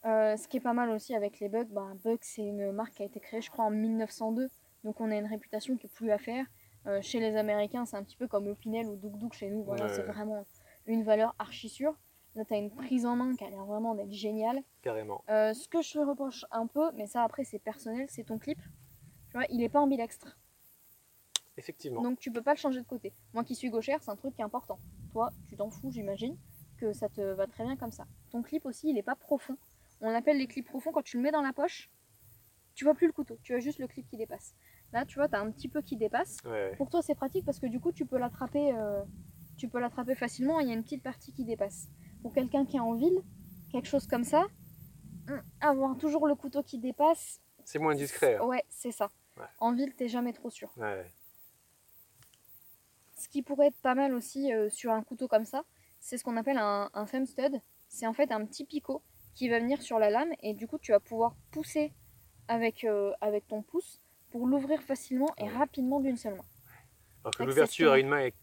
[0.06, 2.93] Euh, ce qui est pas mal aussi avec les bugs, bah, Bug c'est une marque
[2.93, 4.48] qui a été créée je crois en 1902,
[4.84, 6.45] donc on a une réputation qui est plus à faire.
[6.86, 9.63] Euh, chez les Américains c'est un petit peu comme Opinel ou Douk Douk chez nous,
[9.63, 9.93] voilà, Ouais.
[9.93, 10.45] c'est vraiment
[10.86, 11.97] une valeur archi sûre.
[12.36, 14.61] Là tu as une prise en main qui a l'air vraiment d'être géniale.
[14.84, 15.23] Carrément.
[15.30, 18.38] Euh, ce que je te reproche un peu, mais ça après c'est personnel, c'est ton
[18.38, 18.59] clip.
[19.30, 20.38] Tu vois, il est pas ambidextre.
[21.57, 22.01] Effectivement.
[22.03, 23.13] Donc tu peux pas le changer de côté.
[23.34, 24.80] Moi qui suis gauchère, c'est un truc qui est important.
[25.11, 26.38] Toi, tu t'en fous, j'imagine,
[26.78, 28.05] que ça te va très bien comme ça.
[28.30, 29.57] Ton clip aussi, il est pas profond.
[30.01, 31.89] On appelle les clips profonds quand tu le mets dans la poche.
[32.75, 34.53] Tu vois plus le couteau, tu as juste le clip qui dépasse.
[34.94, 36.38] Là, tu vois, tu as un petit peu qui dépasse.
[36.46, 36.76] Ouais, ouais.
[36.78, 39.04] Pour toi, c'est pratique parce que du coup, tu peux l'attraper euh,
[39.58, 41.88] tu peux l'attraper facilement et il y a une petite partie qui dépasse.
[42.22, 43.22] Pour quelqu'un qui est en ville,
[43.72, 44.46] quelque chose comme ça,
[45.30, 48.36] hum, avoir toujours le couteau qui dépasse, C'est moins discret.
[48.36, 48.46] hein.
[48.46, 49.12] ouais, c'est ça.
[49.36, 49.46] Ouais.
[49.60, 50.72] En ville, t'es jamais trop sûr.
[53.16, 55.64] Ce qui pourrait être pas mal aussi euh, sur un couteau comme ça,
[56.00, 57.60] c'est ce qu'on appelle un, un thumb stud.
[57.90, 59.02] C'est en fait un petit picot
[59.34, 61.94] qui va venir sur la lame et du coup tu vas pouvoir pousser
[62.48, 64.02] avec, euh, avec ton pouce
[64.38, 65.50] pour l'ouvrir facilement et Ouais.
[65.50, 66.46] rapidement d'une seule main.
[67.24, 68.36] Alors que l'ouverture à une main est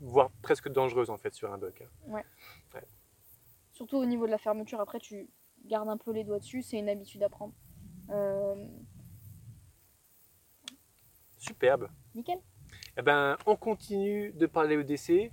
[0.00, 1.82] voire presque dangereuse en fait sur un buck.
[1.82, 2.20] hein.
[3.72, 5.28] Surtout au niveau de la fermeture, après tu
[5.64, 7.54] gardes un peu les doigts dessus, c'est une habitude à prendre.
[8.10, 8.68] Euh,
[11.38, 11.88] Superbe.
[12.14, 12.38] nickel.
[12.96, 15.32] Eh ben, on continue de parler EDC.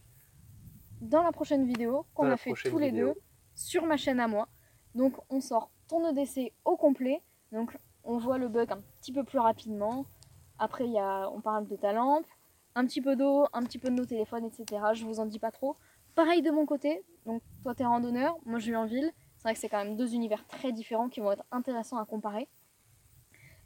[1.01, 3.13] Dans la prochaine vidéo qu'on a fait tous les deux
[3.53, 4.47] sur ma chaîne à moi,
[4.95, 7.21] donc on sort ton EDC au complet.
[7.51, 7.77] Donc
[8.09, 10.05] on voit le bug un petit peu plus rapidement.
[10.57, 12.25] Après il y a, on parle de ta lampe,
[12.73, 14.81] un petit peu d'eau, un petit peu de nos téléphones, etc.
[14.93, 15.75] Je vous en dis pas trop.
[16.15, 17.05] Pareil de mon côté.
[17.27, 19.11] Donc toi t'es randonneur, moi je vis en ville.
[19.37, 22.05] C'est vrai que c'est quand même deux univers très différents qui vont être intéressants à
[22.05, 22.47] comparer.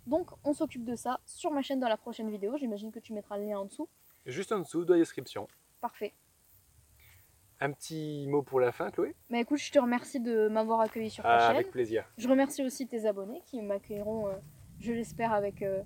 [0.07, 2.57] Donc on s'occupe de ça sur ma chaîne dans la prochaine vidéo.
[2.57, 3.87] J'imagine que tu mettras le lien en dessous.
[4.25, 5.47] Juste en dessous de la description.
[5.79, 6.13] Parfait.
[7.63, 9.15] Un petit mot pour la fin, Chloé?
[9.29, 11.51] Bah écoute, je te remercie de m'avoir accueilli sur ta Ah, chaîne.
[11.55, 12.03] Avec plaisir.
[12.17, 14.33] Je remercie aussi tes abonnés qui m'accueilleront, euh,
[14.81, 15.81] je l'espère, avec, euh,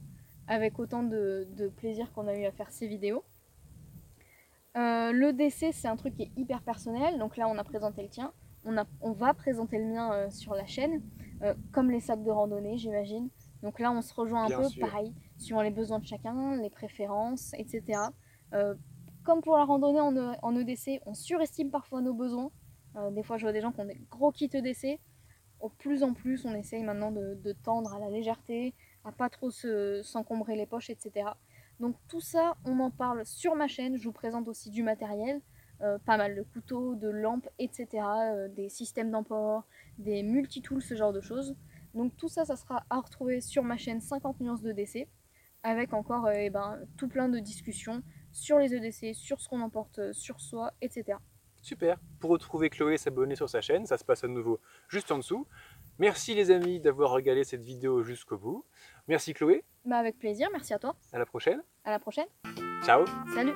[0.47, 3.23] avec autant de, de plaisir qu'on a eu à faire ces vidéos.
[4.75, 7.19] Euh, le DC, c'est un truc qui est hyper personnel.
[7.19, 8.33] Donc là, on a présenté le tien.
[8.65, 11.03] On, a, on va présenter le mien sur la chaîne,
[11.71, 13.29] comme les sacs de randonnée, j'imagine.
[13.61, 14.81] Donc là, on se rejoint un Bien peu, sûr.
[14.87, 17.99] pareil, suivant les besoins de chacun, les préférences, etc.
[19.27, 22.49] Comme pour la randonnée en, E- EDC, on surestime parfois nos besoins.
[22.95, 25.01] Euh, des fois, je vois des gens qui ont des gros kits EDC.
[25.59, 28.73] Au plus en plus, on essaye maintenant de, tendre à la légèreté,
[29.03, 31.31] à pas trop se- s'encombrer les poches, etc.
[31.81, 33.97] Donc tout ça, on en parle sur ma chaîne.
[33.97, 35.41] Je vous présente aussi du matériel,
[35.81, 37.87] euh, pas mal de couteaux, de lampes, etc.
[38.33, 39.65] euh, des systèmes d'emport,
[39.97, 41.53] des multitools, ce genre de choses.
[41.95, 45.09] Donc tout ça, ça sera à retrouver sur ma chaîne 50 nuances de DC,
[45.63, 48.01] avec encore eh ben, tout plein de discussions
[48.37, 51.17] sur les EDC, sur ce qu'on emporte euh, sur soi, etc.
[51.61, 51.97] Super.
[52.19, 55.47] Pour retrouver Chloé, s'abonner sur sa chaîne, ça se passe à nouveau juste en dessous.
[55.99, 58.65] Merci les amis d'avoir regardé cette vidéo jusqu'au bout.
[59.07, 59.65] Merci Chloé.
[59.83, 60.95] Bah avec plaisir, merci à toi.
[61.11, 61.61] À la prochaine.
[61.83, 62.27] À la prochaine.
[62.85, 63.05] Ciao.
[63.33, 63.55] Salut.